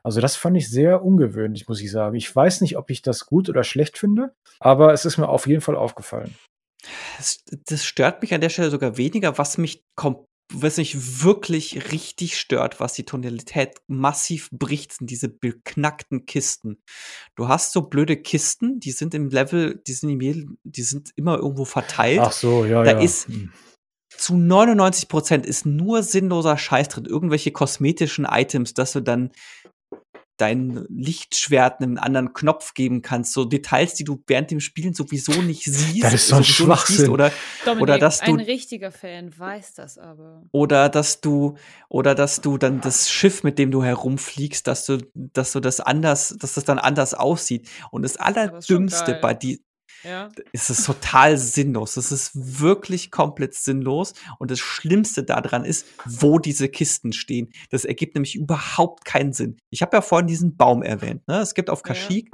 [0.04, 2.14] Also das fand ich sehr ungewöhnlich, muss ich sagen.
[2.14, 5.48] Ich weiß nicht, ob ich das gut oder schlecht finde, aber es ist mir auf
[5.48, 6.32] jeden Fall aufgefallen.
[7.16, 10.24] Das, das stört mich an der Stelle sogar weniger, was mich kom
[10.54, 16.82] was mich wirklich richtig stört, was die Tonalität massiv bricht, sind diese beknackten Kisten.
[17.36, 21.36] Du hast so blöde Kisten, die sind im Level, die sind, im, die sind immer
[21.38, 22.20] irgendwo verteilt.
[22.20, 23.00] Ach so, ja, Da ja.
[23.00, 23.52] ist- Hm.
[24.14, 27.06] Zu 99 Prozent ist nur sinnloser Scheiß drin.
[27.06, 29.32] Irgendwelche kosmetischen Items, dass du dann
[30.36, 33.32] dein Lichtschwert einen anderen Knopf geben kannst.
[33.32, 36.02] So Details, die du während dem Spielen sowieso nicht siehst.
[36.02, 37.10] Das ist so ein Schwachsinn.
[37.10, 37.30] Oder
[37.64, 40.42] Dominik, Oder dass du- ein richtiger Fan weiß das aber.
[40.52, 41.56] oder dass du
[41.88, 45.80] oder dass du dann das Schiff, mit dem du herumfliegst, dass du dass du das
[45.80, 47.68] anders, dass das dann anders aussieht.
[47.90, 49.62] Und das allerdümmste bei die
[50.04, 50.30] Ja.
[50.52, 51.94] ist es total sinnlos.
[51.94, 54.14] Das ist wirklich komplett sinnlos.
[54.38, 57.52] Und das Schlimmste daran ist, wo diese Kisten stehen.
[57.70, 59.58] Das ergibt nämlich überhaupt keinen Sinn.
[59.70, 61.26] Ich habe ja vorhin diesen Baum erwähnt.
[61.28, 61.38] Ne?
[61.38, 61.94] Es gibt auf Ja.
[61.94, 62.30] Kashyyyk,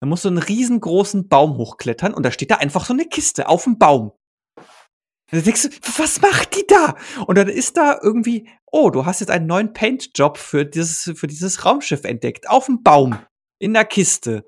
[0.00, 3.48] da musst du einen riesengroßen Baum hochklettern und da steht da einfach so eine Kiste
[3.48, 4.12] auf dem Baum.
[5.30, 6.96] Da denkst du, was macht die da?
[7.26, 11.26] Und dann ist da irgendwie, oh, du hast jetzt einen neuen Paint-Job für dieses, für
[11.26, 12.48] dieses Raumschiff entdeckt.
[12.48, 13.18] Auf dem Baum.
[13.58, 14.44] In der Kiste.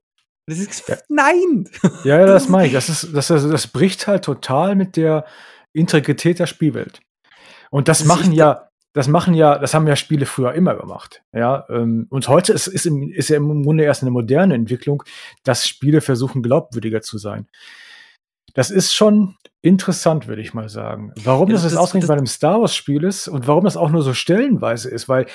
[0.47, 0.97] Das ist, ja.
[1.09, 1.69] Nein!
[2.05, 2.73] Ja, ja, das meine ich.
[2.73, 5.25] Das, ist, das, das bricht halt total mit der
[5.73, 7.01] Integrität der Spielwelt.
[7.71, 11.23] Und das, das machen ja, das machen ja, das haben ja Spiele früher immer gemacht.
[11.33, 15.03] Ja, ähm, und heute ist, ist, im, ist ja im Grunde erst eine moderne Entwicklung,
[15.43, 17.49] dass Spiele versuchen, glaubwürdiger zu sein.
[18.55, 21.13] Das ist schon interessant, würde ich mal sagen.
[21.25, 24.03] Warum ja, das, das ausgerechnet bei einem Star Wars-Spiel ist und warum das auch nur
[24.03, 25.27] so stellenweise ist, weil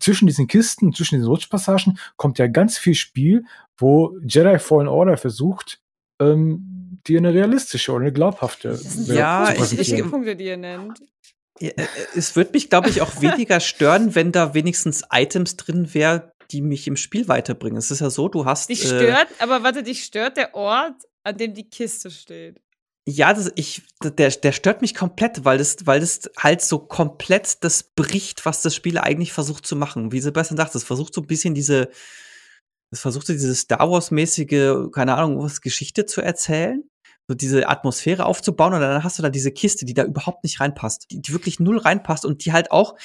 [0.00, 3.44] zwischen diesen Kisten, zwischen diesen Rutschpassagen kommt ja ganz viel Spiel,
[3.76, 5.80] wo Jedi Fallen Order versucht,
[6.20, 11.00] ähm, dir eine realistische oder eine glaubhafte Ja, ich, ich, Punkte, die ihr nennt.
[11.60, 15.94] Äh, äh, es würde mich, glaube ich, auch weniger stören, wenn da wenigstens Items drin
[15.94, 17.78] wären, die mich im Spiel weiterbringen.
[17.78, 18.68] Es ist ja so, du hast.
[18.68, 22.60] Dich äh, stört, äh, aber warte, dich stört der Ort, an dem die Kiste steht.
[23.06, 27.64] Ja, das, ich, der, der stört mich komplett, weil das, weil das halt so komplett
[27.64, 30.12] das bricht, was das Spiel eigentlich versucht zu machen.
[30.12, 31.88] Wie Sebastian sagt, es versucht so ein bisschen diese,
[32.92, 36.84] es versucht so diese Star Wars-mäßige, keine Ahnung, was Geschichte zu erzählen
[37.28, 40.60] so diese Atmosphäre aufzubauen und dann hast du da diese Kiste, die da überhaupt nicht
[40.60, 42.96] reinpasst, die, die wirklich null reinpasst und die halt auch,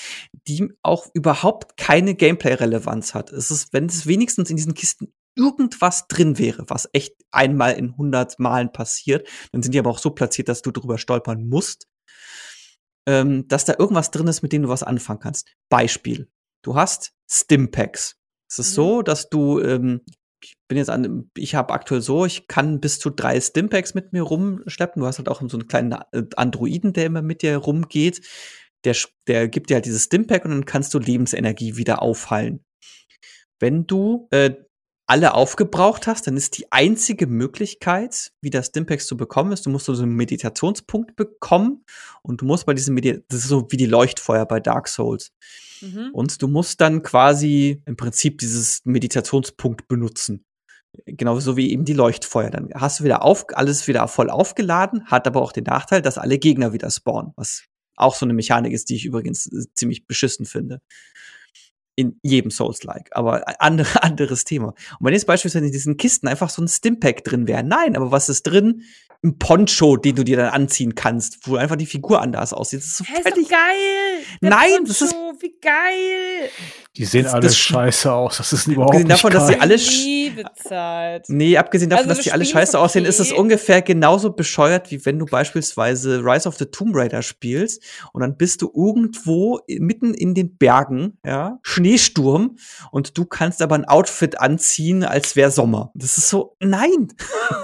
[0.47, 3.31] die auch überhaupt keine Gameplay-Relevanz hat.
[3.31, 7.91] Es ist, wenn es wenigstens in diesen Kisten irgendwas drin wäre, was echt einmal in
[7.91, 11.87] 100 Malen passiert, dann sind die aber auch so platziert, dass du drüber stolpern musst,
[13.07, 15.53] ähm, dass da irgendwas drin ist, mit dem du was anfangen kannst.
[15.69, 16.29] Beispiel.
[16.63, 18.15] Du hast Stimpacks.
[18.49, 18.75] Es ist mhm.
[18.75, 20.01] so, dass du ähm,
[20.43, 24.13] ich bin jetzt an, ich habe aktuell so, ich kann bis zu drei Stimpacks mit
[24.13, 25.01] mir rumschleppen.
[25.01, 28.21] Du hast halt auch so einen kleinen äh, Androiden, der immer mit dir rumgeht.
[28.83, 28.95] Der,
[29.27, 32.63] der gibt dir halt dieses Stimpack und dann kannst du Lebensenergie wieder aufheilen.
[33.59, 34.51] Wenn du äh,
[35.07, 39.85] alle aufgebraucht hast, dann ist die einzige Möglichkeit, wieder Stimpacks zu bekommen, ist, du musst
[39.85, 41.85] so einen Meditationspunkt bekommen
[42.21, 45.31] und du musst bei diesem Medi das ist so wie die Leuchtfeuer bei Dark Souls.
[45.81, 46.09] Mhm.
[46.11, 50.43] Und du musst dann quasi im Prinzip dieses Meditationspunkt benutzen.
[51.05, 52.49] Genauso wie eben die Leuchtfeuer.
[52.49, 56.17] Dann hast du wieder auf, alles wieder voll aufgeladen, hat aber auch den Nachteil, dass
[56.17, 57.63] alle Gegner wieder spawnen, was
[57.95, 60.81] auch so eine Mechanik ist, die ich übrigens äh, ziemlich beschissen finde
[61.97, 64.67] in jedem Souls-like, aber andere, anderes Thema.
[64.67, 68.11] Und wenn jetzt beispielsweise in diesen Kisten einfach so ein Stimpack drin wäre, nein, aber
[68.11, 68.83] was ist drin?
[69.23, 72.79] Ein Poncho, den du dir dann anziehen kannst, wo einfach die Figur anders aussieht.
[72.79, 74.23] Das ist so hey, ist geil.
[74.41, 76.49] Der nein, Poncho, das ist wie geil.
[76.97, 78.37] Die sehen das, alle das, scheiße aus.
[78.37, 79.39] Das ist überhaupt abgesehen davon, geil.
[79.39, 79.77] dass sie alle
[81.27, 82.83] Nee, abgesehen davon, also dass sie alle scheiße okay.
[82.83, 87.21] aussehen, ist es ungefähr genauso bescheuert, wie wenn du beispielsweise Rise of the Tomb Raider
[87.21, 92.57] spielst und dann bist du irgendwo mitten in den Bergen, ja, Schneesturm
[92.91, 95.91] und du kannst aber ein Outfit anziehen, als wäre Sommer.
[95.93, 97.09] Das ist so, nein.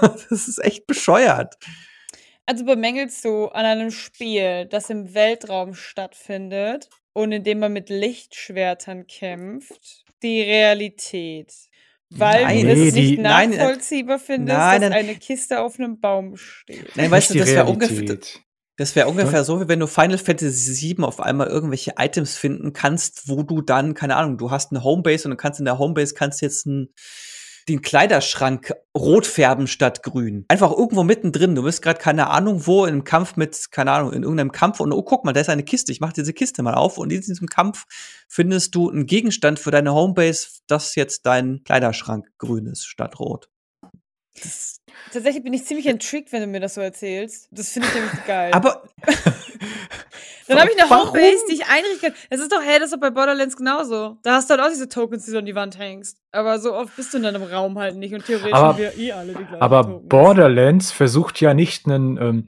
[0.30, 1.43] das ist echt bescheuert.
[2.46, 9.06] Also bemängelst du an einem Spiel, das im Weltraum stattfindet, und indem man mit Lichtschwertern
[9.06, 11.52] kämpft, die Realität.
[12.10, 15.78] Weil nein, du es nee, nicht die, nachvollziehbar nein, findest, nein, dass eine Kiste auf
[15.78, 16.94] einem Baum steht.
[16.96, 18.18] Nein, weißt du, das wäre ungefähr.
[18.76, 22.72] Das wäre ungefähr so, wie wenn du Final Fantasy VII auf einmal irgendwelche Items finden
[22.72, 25.78] kannst, wo du dann, keine Ahnung, du hast eine Homebase und du kannst in der
[25.78, 26.92] Homebase kannst jetzt ein
[27.68, 30.44] den Kleiderschrank rot färben statt grün.
[30.48, 31.54] Einfach irgendwo mittendrin.
[31.54, 34.92] Du bist gerade keine Ahnung wo im Kampf mit, keine Ahnung, in irgendeinem Kampf und
[34.92, 35.92] oh, guck mal, da ist eine Kiste.
[35.92, 37.84] Ich mach diese Kiste mal auf und in diesem Kampf
[38.28, 43.48] findest du einen Gegenstand für deine Homebase, das jetzt dein Kleiderschrank grün ist statt rot.
[44.42, 44.80] Das
[45.12, 47.48] Tatsächlich bin ich ziemlich intrigued, wenn du mir das so erzählst.
[47.50, 48.52] Das finde ich nämlich geil.
[48.52, 48.84] Aber
[50.48, 52.14] Dann habe ich eine Homebase, die ich einrichten kann.
[52.30, 54.18] Es ist doch, hey, das ist doch bei Borderlands genauso.
[54.22, 56.18] Da hast du halt auch diese Tokens, die du an die Wand hängst.
[56.32, 58.98] Aber so oft bist du in deinem Raum halt nicht und theoretisch aber, haben wir
[58.98, 60.08] eh alle die gleichen Aber Tokens.
[60.08, 62.46] Borderlands versucht ja nicht einen, ähm,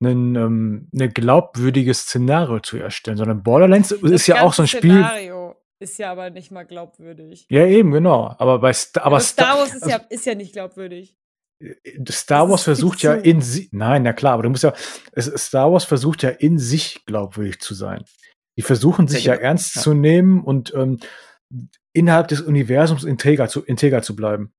[0.00, 4.68] einen, ähm, eine glaubwürdige Szenario zu erstellen, sondern Borderlands das ist ja auch so ein
[4.68, 4.92] Spiel.
[4.92, 7.46] Szenario ist ja aber nicht mal glaubwürdig.
[7.50, 8.34] Ja, eben, genau.
[8.38, 11.16] Aber bei Sta aber Star Wars ist, also, ja, ist ja nicht glaubwürdig.
[12.10, 14.74] Star Wars versucht ja in sich, nein, na klar, aber du musst ja,
[15.18, 18.04] Star Wars versucht ja in sich glaubwürdig zu sein.
[18.56, 19.82] Die versuchen sich ja, ja ernst ja.
[19.82, 20.98] zu nehmen und ähm,
[21.92, 24.52] innerhalb des Universums integer zu, integer zu bleiben.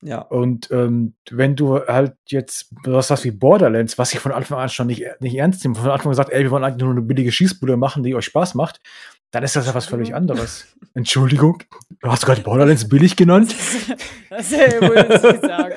[0.00, 0.20] Ja.
[0.20, 4.68] Und ähm, wenn du halt jetzt was hast wie Borderlands, was ich von Anfang an
[4.68, 7.02] schon nicht, nicht ernst nehme, von Anfang an gesagt, ey, wir wollen eigentlich nur eine
[7.02, 8.80] billige Schießbude machen, die euch Spaß macht,
[9.32, 10.66] dann ist das ja was völlig anderes.
[10.94, 11.62] Entschuldigung,
[12.00, 13.54] du hast gerade Borderlands billig genannt?
[14.30, 15.74] das ist ja wohl nicht sagen.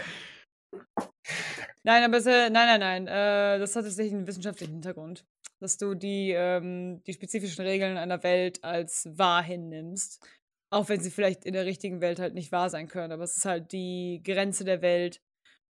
[1.83, 3.07] Nein, aber es, äh, nein, nein, nein.
[3.07, 5.25] Äh, das hat tatsächlich einen wissenschaftlichen Hintergrund.
[5.59, 10.25] Dass du die, ähm, die spezifischen Regeln einer Welt als wahr hinnimmst.
[10.69, 13.11] Auch wenn sie vielleicht in der richtigen Welt halt nicht wahr sein können.
[13.11, 15.21] Aber es ist halt die Grenze der Welt,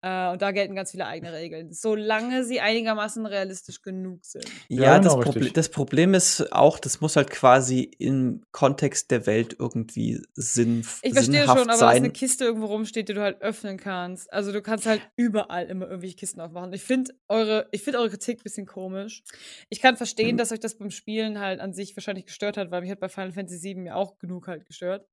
[0.04, 4.45] Äh, und da gelten ganz viele eigene Regeln, solange sie einigermaßen realistisch genug sind.
[4.70, 5.54] Ja, Ja, das, genau, richtig.
[5.54, 11.14] das Problem ist auch, das muss halt quasi im Kontext der Welt irgendwie Sinn, Ich
[11.14, 12.14] verstehe sinnhaft schon, aber dass eine sein.
[12.14, 14.32] Kiste irgendwo rumsteht, die du halt öffnen kannst.
[14.32, 16.72] Also du kannst halt überall immer irgendwelche Kisten aufmachen.
[16.74, 19.24] Ich finde eure, ich finde eure Kritik ein bisschen komisch.
[19.70, 20.38] Ich kann verstehen, Mhm.
[20.38, 23.10] dass euch das beim Spielen halt an sich wahrscheinlich gestört hat, weil mich hat bei
[23.10, 25.08] Final Fantasy VII ja auch genug halt gestört.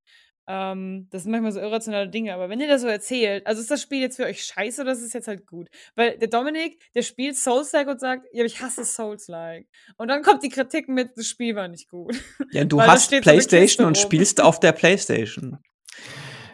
[0.47, 3.71] Ähm, das sind manchmal so irrationale Dinge, aber wenn ihr das so erzählt, also ist
[3.71, 5.69] das Spiel jetzt für euch scheiße oder ist es jetzt halt gut?
[5.95, 9.67] Weil der Dominik, der spielt Souls-like und sagt, ja, ich hasse Souls-like.
[9.97, 12.15] Und dann kommt die Kritik mit, das Spiel war nicht gut.
[12.51, 15.59] Ja, du hast so PlayStation und spielst auf der PlayStation.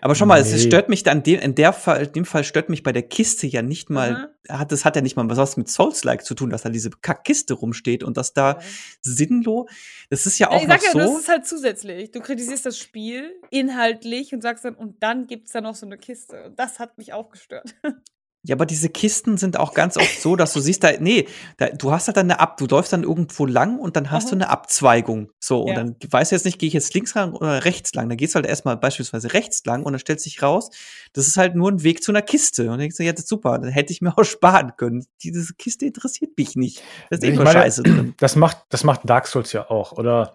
[0.01, 0.59] Aber schon mal, es Nee.
[0.59, 3.63] stört mich dann, in der Fall, in dem Fall stört mich bei der Kiste ja
[3.63, 6.69] nicht mal, hat, das hat ja nicht mal was mit Souls-like zu tun, dass da
[6.71, 8.59] diese Kackkiste rumsteht und dass da Ja.
[9.03, 9.71] sinnlos,
[10.09, 10.99] das ist ja Ja, auch ich noch sag ja, so.
[10.99, 12.11] das ist halt zusätzlich.
[12.11, 15.99] Du kritisierst das Spiel inhaltlich und sagst dann, und dann gibt's da noch so eine
[15.99, 16.45] Kiste.
[16.45, 17.75] Und das hat mich auch gestört.
[18.43, 21.29] Ja, aber diese Kisten sind auch ganz oft so, dass du siehst da, nee,
[21.59, 24.25] da, du hast halt dann eine Ab, du läufst dann irgendwo lang und dann hast
[24.25, 24.31] Aha.
[24.31, 25.31] du eine Abzweigung.
[25.39, 25.75] So, und Ja.
[25.75, 28.09] dann weißt du jetzt nicht, gehe ich jetzt links lang oder rechts lang.
[28.09, 30.71] Da gehst du halt erstmal beispielsweise rechts lang und dann stellt sich raus,
[31.13, 32.63] das ist halt nur ein Weg zu einer Kiste.
[32.63, 35.05] Und dann denkst du, ja, das ist super, dann hätte ich mir auch sparen können.
[35.23, 36.83] Diese Kiste interessiert mich nicht.
[37.11, 38.15] Da ist eh Ich nur meine, Scheiße drin.
[38.21, 39.93] Das macht, das macht Dark Souls ja auch.
[39.93, 40.35] Oder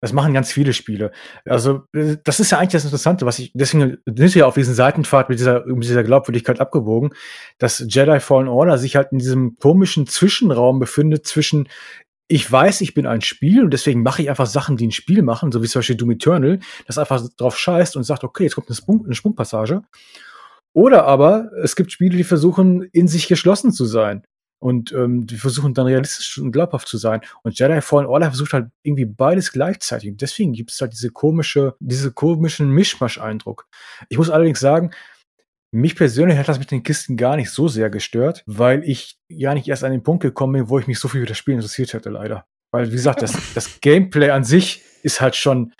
[0.00, 1.10] das machen ganz viele Spiele.
[1.44, 4.54] Also, äh, das ist ja eigentlich das Interessante, was ich, deswegen sind wir ja auf
[4.54, 7.10] diesen Seitenpfad mit dieser, mit dieser Glaubwürdigkeit abgewogen,
[7.58, 11.68] dass Jedi Fallen Order sich halt in diesem komischen Zwischenraum befindet zwischen
[12.30, 15.22] ich weiß, ich bin ein Spiel und deswegen mache ich einfach Sachen, die ein Spiel
[15.22, 18.54] machen, so wie zum Beispiel Doom Eternal, das einfach drauf scheißt und sagt, okay, jetzt
[18.54, 19.82] kommt eine, Sprung, eine Sprungpassage.
[20.74, 24.24] Oder aber es gibt Spiele, die versuchen, in sich geschlossen zu sein.
[24.60, 27.20] Und ähm, die versuchen dann realistisch und glaubhaft zu sein.
[27.42, 30.10] Und Jedi Fallen Order versucht halt irgendwie beides gleichzeitig.
[30.10, 33.66] Und deswegen gibt es halt diese komische, diese komischen Mischmasch-Eindruck.
[34.08, 34.90] Ich muss allerdings sagen,
[35.70, 39.54] mich persönlich hat das mit den Kisten gar nicht so sehr gestört, weil ich ja
[39.54, 41.54] nicht erst an den Punkt gekommen bin, wo ich mich so viel für das Spiel
[41.54, 42.46] interessiert hätte, leider.
[42.72, 45.72] Weil, wie gesagt, das, das Gameplay an sich ist halt schon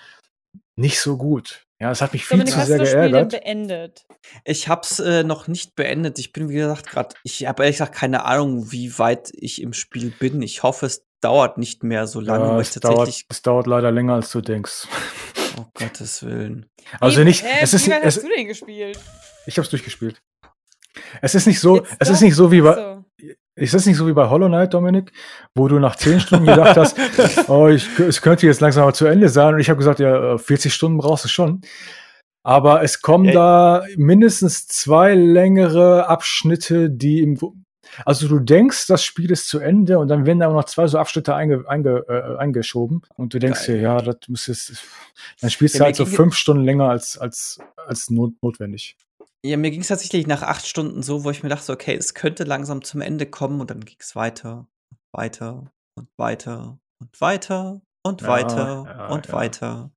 [0.76, 1.64] nicht so gut.
[1.80, 3.30] Ja, es hat mich viel Dominik, zu hast du sehr das Spiel denn geärgert.
[3.44, 4.06] beendet?
[4.44, 6.18] Ich hab's äh, noch nicht beendet.
[6.18, 9.72] Ich bin, wie gesagt, gerade, ich habe ehrlich gesagt keine Ahnung, wie weit ich im
[9.72, 10.42] Spiel bin.
[10.42, 14.14] Ich hoffe, es dauert nicht mehr so lange, Ja, es, dauert, es dauert leider länger,
[14.14, 14.88] als du denkst.
[15.58, 16.66] oh Gottes Willen.
[17.00, 18.98] Also Wie- nicht, Hä, es ist, wie weit es, hast du denn gespielt?
[19.46, 20.22] ich habe es durchgespielt.
[21.20, 22.14] Es ist nicht so, Jetzt es doch?
[22.14, 22.97] ist nicht so wie bei, So.
[23.58, 25.12] Ist das nicht so wie bei Hollow Knight, Dominik,
[25.54, 26.96] wo du nach 10 Stunden gedacht hast,
[27.48, 30.34] oh, ich, es könnte jetzt langsam mal zu Ende sein und ich habe gesagt, ja,
[30.34, 31.60] äh, 40 Stunden brauchst du schon.
[32.44, 33.32] Aber es kommen Ja.
[33.32, 37.38] da mindestens zwei längere Abschnitte, die im,
[38.04, 40.98] also du denkst, das Spiel ist zu Ende und dann werden da noch zwei so
[40.98, 43.76] Abschnitte einge, einge, äh, eingeschoben und du denkst Geil.
[43.76, 44.82] dir, ja, das muss jetzt,
[45.40, 48.96] dann spielst du halt so fünf Stunden länger als, als, als not, notwendig.
[49.48, 52.12] Ja, mir ging es tatsächlich nach acht Stunden so, wo ich mir dachte, okay, es
[52.12, 54.68] könnte langsam zum Ende kommen und dann ging es weiter,
[55.10, 59.32] weiter und weiter und weiter und Ja, weiter ja, und ja.
[59.32, 59.90] weiter.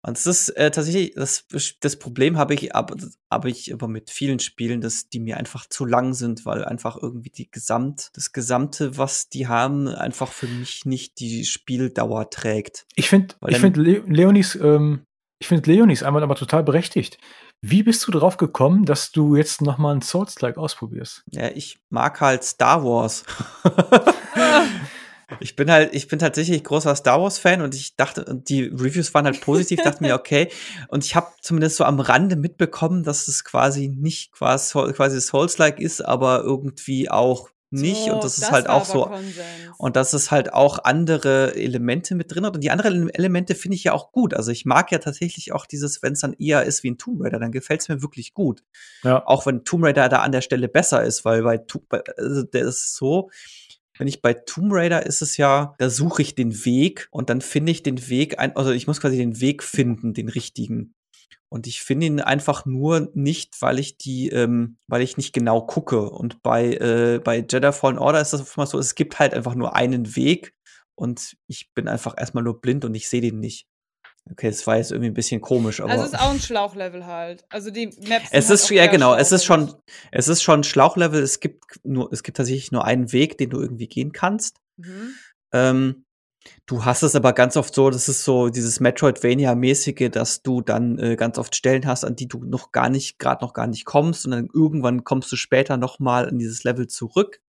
[0.00, 1.46] Und es ist äh, tatsächlich, das,
[1.80, 2.96] das Problem habe ich, aber
[3.30, 6.96] habe ich aber mit vielen Spielen, dass die mir einfach zu lang sind, weil einfach
[7.00, 12.86] irgendwie die Gesamt, das Gesamte, was die haben, einfach für mich nicht die Spieldauer trägt.
[12.94, 15.04] Ich finde, ich finde Le Leonis, ähm,
[15.38, 17.18] ich finde Leonis einmal aber total berechtigt.
[17.60, 21.24] Wie bist du drauf gekommen, dass du jetzt noch mal ein Souls-like ausprobierst?
[21.30, 23.24] Ja, ich mag halt Star Wars.
[25.40, 28.64] ich bin halt, ich bin tatsächlich großer Star Wars Fan und ich dachte, und die
[28.64, 30.50] Reviews waren halt positiv, dachte mir, okay.
[30.88, 35.80] Und ich habe zumindest so am Rande mitbekommen, dass es quasi nicht quasi, quasi Souls-like
[35.80, 38.06] ist, aber irgendwie auch nicht.
[38.06, 39.04] So, und das ist halt auch so.
[39.04, 39.34] Konsens.
[39.78, 42.54] Und dass es halt auch andere Elemente mit drin hat.
[42.54, 44.34] Und die anderen Elemente finde ich ja auch gut.
[44.34, 47.22] Also ich mag ja tatsächlich auch dieses, wenn es dann eher ist wie ein Tomb
[47.22, 48.62] Raider, dann gefällt es mir wirklich gut.
[49.02, 49.26] Ja.
[49.26, 52.64] Auch wenn Tomb Raider da an der Stelle besser ist, weil bei, bei also der
[52.64, 53.30] ist so,
[53.98, 57.40] wenn ich bei Tomb Raider ist es ja, da suche ich den Weg und dann
[57.40, 60.94] finde ich den Weg, ein, also ich muss quasi den Weg finden, den richtigen.
[61.50, 65.60] Und ich finde ihn einfach nur nicht, weil ich die, ähm, weil ich nicht genau
[65.60, 66.10] gucke.
[66.10, 69.54] Und bei, äh, bei Jedi Fallen Order ist das oftmals so, es gibt halt einfach
[69.54, 70.54] nur einen Weg
[70.96, 73.66] und ich bin einfach erstmal nur blind und ich sehe den nicht.
[74.30, 75.92] Okay, das war jetzt irgendwie ein bisschen komisch, aber.
[75.92, 77.44] also es ist auch ein Schlauchlevel halt.
[77.50, 78.28] Also die Maps.
[78.30, 79.74] Es ist, halt auch ja genau, es ist schon,
[80.12, 83.60] es ist schon Schlauchlevel, es gibt nur, es gibt tatsächlich nur einen Weg, den du
[83.60, 84.60] irgendwie gehen kannst.
[84.78, 85.14] Mhm.
[85.52, 86.04] Ähm,
[86.66, 90.98] du hast es aber ganz oft so, das ist so dieses Metroidvania-mäßige, dass du dann
[90.98, 93.84] äh, ganz oft Stellen hast, an die du noch gar nicht, gerade noch gar nicht
[93.84, 97.40] kommst und dann irgendwann kommst du später noch mal in dieses Level zurück.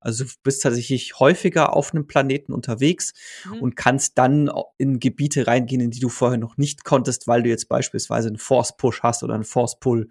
[0.00, 3.12] Also du bist tatsächlich häufiger auf einem Planeten unterwegs
[3.44, 3.62] Mhm.
[3.62, 7.48] und kannst dann in Gebiete reingehen, in die du vorher noch nicht konntest, weil du
[7.48, 10.10] jetzt beispielsweise einen Force Push hast oder einen Force Pull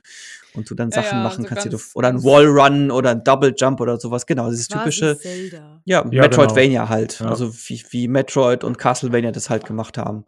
[0.56, 2.92] und du dann Sachen ja, machen so kannst, die du, oder ein ganz- Wall Run
[2.92, 4.26] oder ein Double Jump oder sowas.
[4.26, 5.82] Genau, dieses typische, Zelda.
[5.86, 7.20] ja, Ja, Metroidvania halt.
[7.20, 7.28] Ja.
[7.30, 10.26] Also wie, wie Metroid und Castlevania das halt gemacht haben.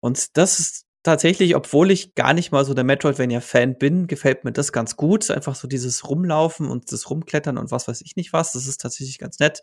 [0.00, 4.52] Und das ist tatsächlich, obwohl ich gar nicht mal so der Metroidvania-Fan bin, gefällt mir
[4.52, 5.30] das ganz gut.
[5.30, 8.52] Einfach so dieses Rumlaufen und das Rumklettern und was weiß ich nicht was.
[8.52, 9.62] Das ist tatsächlich ganz nett.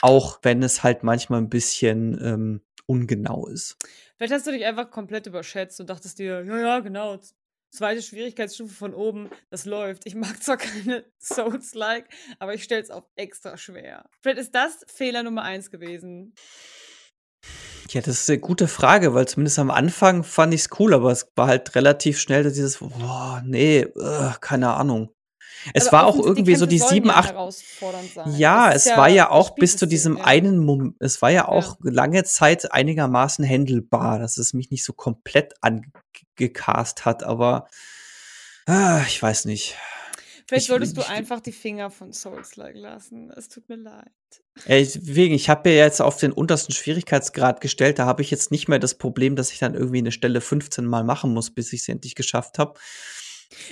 [0.00, 3.76] Auch wenn es halt manchmal ein bisschen ähm, ungenau ist.
[4.16, 7.18] Vielleicht hast du dich einfach komplett überschätzt und dachtest dir, ja, ja, genau.
[7.72, 10.04] Zweite Schwierigkeitsstufe von oben, das läuft.
[10.04, 12.06] Ich mag zwar keine Souls-like,
[12.38, 14.04] aber ich stelle es auf extra schwer.
[14.20, 16.34] Vielleicht ist das Fehler Nummer eins gewesen.
[17.88, 21.12] Ja, das ist eine gute Frage, weil zumindest am Anfang fand ich es cool, aber
[21.12, 25.08] es war halt relativ schnell dieses, boah, nee, äh, keine Ahnung.
[25.72, 27.34] Es Aber war auch irgendwie so Kämpfe die sieben, ja acht.
[28.36, 30.24] Ja, es ist war ja auch bis zu diesem ja.
[30.24, 34.92] einen Moment, es war ja auch lange Zeit einigermaßen händelbar, dass es mich nicht so
[34.92, 35.54] komplett
[36.38, 37.68] angecast hat, aber
[38.66, 39.76] ah, ich weiß nicht.
[40.46, 43.30] Vielleicht ich- solltest du einfach die Finger von Souls-like lassen.
[43.30, 44.10] Es tut mir leid.
[44.66, 48.68] Deswegen, ich habe ja jetzt auf den untersten Schwierigkeitsgrad gestellt, da habe ich jetzt nicht
[48.68, 51.80] mehr das Problem, dass ich dann irgendwie eine Stelle 15 Mal machen muss, bis ich
[51.82, 52.78] es endlich geschafft habe.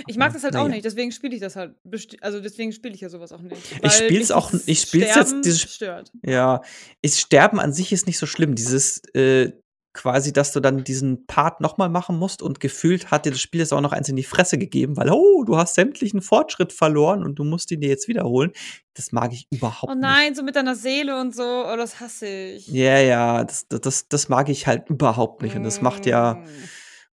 [0.07, 0.75] Ich mag das halt auch Naja.
[0.75, 1.75] nicht, deswegen spiele ich das halt.
[2.21, 3.57] Also deswegen spiele ich ja sowas auch nicht.
[3.83, 6.13] Ich spiel's mich auch- dieses ich spiel's jetzt dieses- stört.
[6.23, 6.61] Ja,
[7.03, 8.55] ist Sterben an sich ist nicht so schlimm.
[8.55, 9.53] Dieses äh,
[9.93, 13.61] quasi, dass du dann diesen Part nochmal machen musst und gefühlt hat dir das Spiel
[13.61, 17.25] jetzt auch noch eins in die Fresse gegeben, weil, oh, du hast sämtlichen Fortschritt verloren
[17.25, 18.53] und du musst ihn dir jetzt wiederholen.
[18.95, 22.27] Das mag ich überhaupt Oh nein, so mit deiner Seele und so, oh, das hasse
[22.27, 22.69] ich.
[22.69, 22.77] nicht.
[22.77, 25.57] Ja, ja, das, das, das mag ich halt überhaupt nicht.
[25.57, 26.47] Und das macht ja, Mm.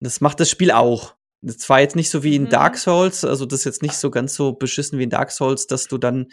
[0.00, 1.15] das macht das Spiel auch.
[1.42, 2.48] Das war jetzt nicht so wie in Mhm.
[2.50, 5.66] Dark Souls, also das ist jetzt nicht so ganz so beschissen wie in Dark Souls,
[5.66, 6.28] dass du dann,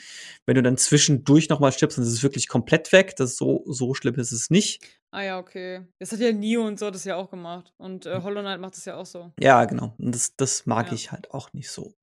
[0.45, 3.15] wenn du dann zwischendurch nochmal stirbst, dann ist es wirklich komplett weg.
[3.17, 4.81] Das so, so schlimm ist es nicht.
[5.11, 5.81] Ah ja, okay.
[5.99, 7.71] Das hat ja Neo und so das ja auch gemacht.
[7.77, 9.31] Und äh, Hollow Knight macht das ja auch so.
[9.39, 9.93] Ja, genau.
[9.99, 10.93] Und das, das mag Ja.
[10.93, 11.93] ich halt auch nicht so.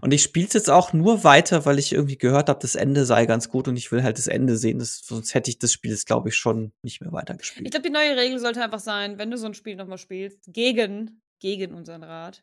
[0.00, 3.04] Und ich spiele es jetzt auch nur weiter, weil ich irgendwie gehört habe, das Ende
[3.06, 4.80] sei ganz gut und ich will halt das Ende sehen.
[4.80, 7.70] Das, sonst hätte ich das Spiel jetzt, glaube ich, schon nicht mehr Ich weitergespielt.
[7.70, 11.20] glaube, die neue Regel sollte einfach sein, wenn du so ein Spiel nochmal spielst, gegen,
[11.40, 12.42] gegen unseren Rat,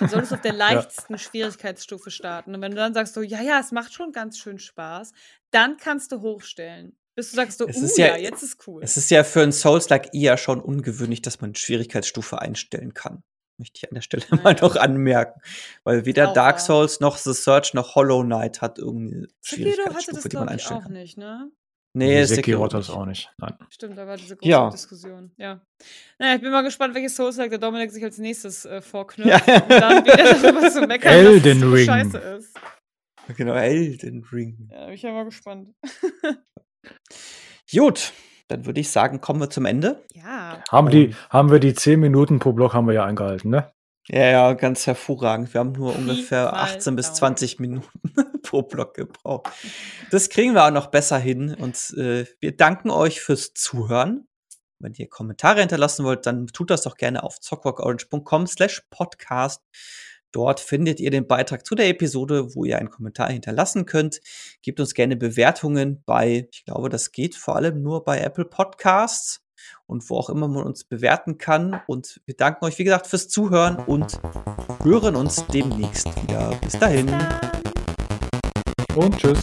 [0.00, 2.54] dann solltest du auf der leichtesten Schwierigkeitsstufe starten.
[2.54, 5.12] Und wenn du dann sagst so, ja, ja, es macht schon ganz schön Spaß,
[5.50, 6.96] dann kannst du hochstellen.
[7.14, 8.80] Bis du sagst so, Es uh, ja, ja- jetzt ist cool.
[8.82, 13.22] Es ist ja für ein Souls-like eher schon ungewöhnlich, dass man Schwierigkeitsstufe einstellen kann.
[13.56, 14.60] Möchte ich an der Stelle Ah, mal ja.
[14.62, 15.40] noch anmerken.
[15.82, 16.60] Weil weder Auch Dark.
[16.60, 20.46] Souls noch The Search noch Hollow Knight hat irgendeine Sekiro hatte das, Schwierigkeitsstufe, die man
[20.46, 20.92] glaube ich, einstellen auch kann.
[20.92, 21.50] nicht, ne?
[21.94, 23.30] Nee, Sekiro Sekiro hat das auch nicht.
[23.38, 23.54] Nein.
[23.70, 24.70] Stimmt, da war diese große Ja.
[24.70, 25.32] Diskussion.
[25.36, 25.60] Ja.
[26.18, 29.46] Naja, ich bin mal gespannt, welches Souls-like der Dominik sich als nächstes äh, vorknüpft.
[29.48, 29.62] Ja.
[29.62, 31.86] Und dann wieder darüber zu meckern, Elden dass es Ring.
[31.86, 32.56] scheiße ist.
[33.36, 34.68] Genau, Elden Ring.
[34.72, 35.74] Ja, bin ich ja mal gespannt.
[37.74, 38.12] Gut,
[38.48, 40.02] dann würde ich sagen, kommen wir zum Ende.
[40.14, 40.62] Ja.
[40.70, 43.70] Haben, die, haben wir die 10 Minuten pro Block haben wir ja eingehalten, ne?
[44.10, 45.52] Ja, ja, ganz hervorragend.
[45.52, 47.16] Wir haben nur Pi ungefähr mal 18 bis Daumen.
[47.16, 49.50] 20 Minuten pro Block gebraucht.
[50.10, 51.54] Das kriegen wir auch noch besser hin.
[51.54, 54.26] Und äh, wir danken euch fürs Zuhören.
[54.78, 59.62] Wenn ihr Kommentare hinterlassen wollt, dann tut das doch gerne auf zockwalkorange.com slash podcast.
[60.30, 64.20] Dort findet ihr den Beitrag zu der Episode, wo ihr einen Kommentar hinterlassen könnt.
[64.62, 69.42] Gebt uns gerne Bewertungen bei, ich glaube, das geht vor allem nur bei Apple Podcasts
[69.86, 71.80] und wo auch immer man uns bewerten kann.
[71.86, 74.20] Und wir danken euch, wie gesagt, fürs Zuhören und
[74.82, 76.54] hören uns demnächst wieder.
[76.60, 77.08] Bis dahin.
[78.94, 79.42] Und tschüss.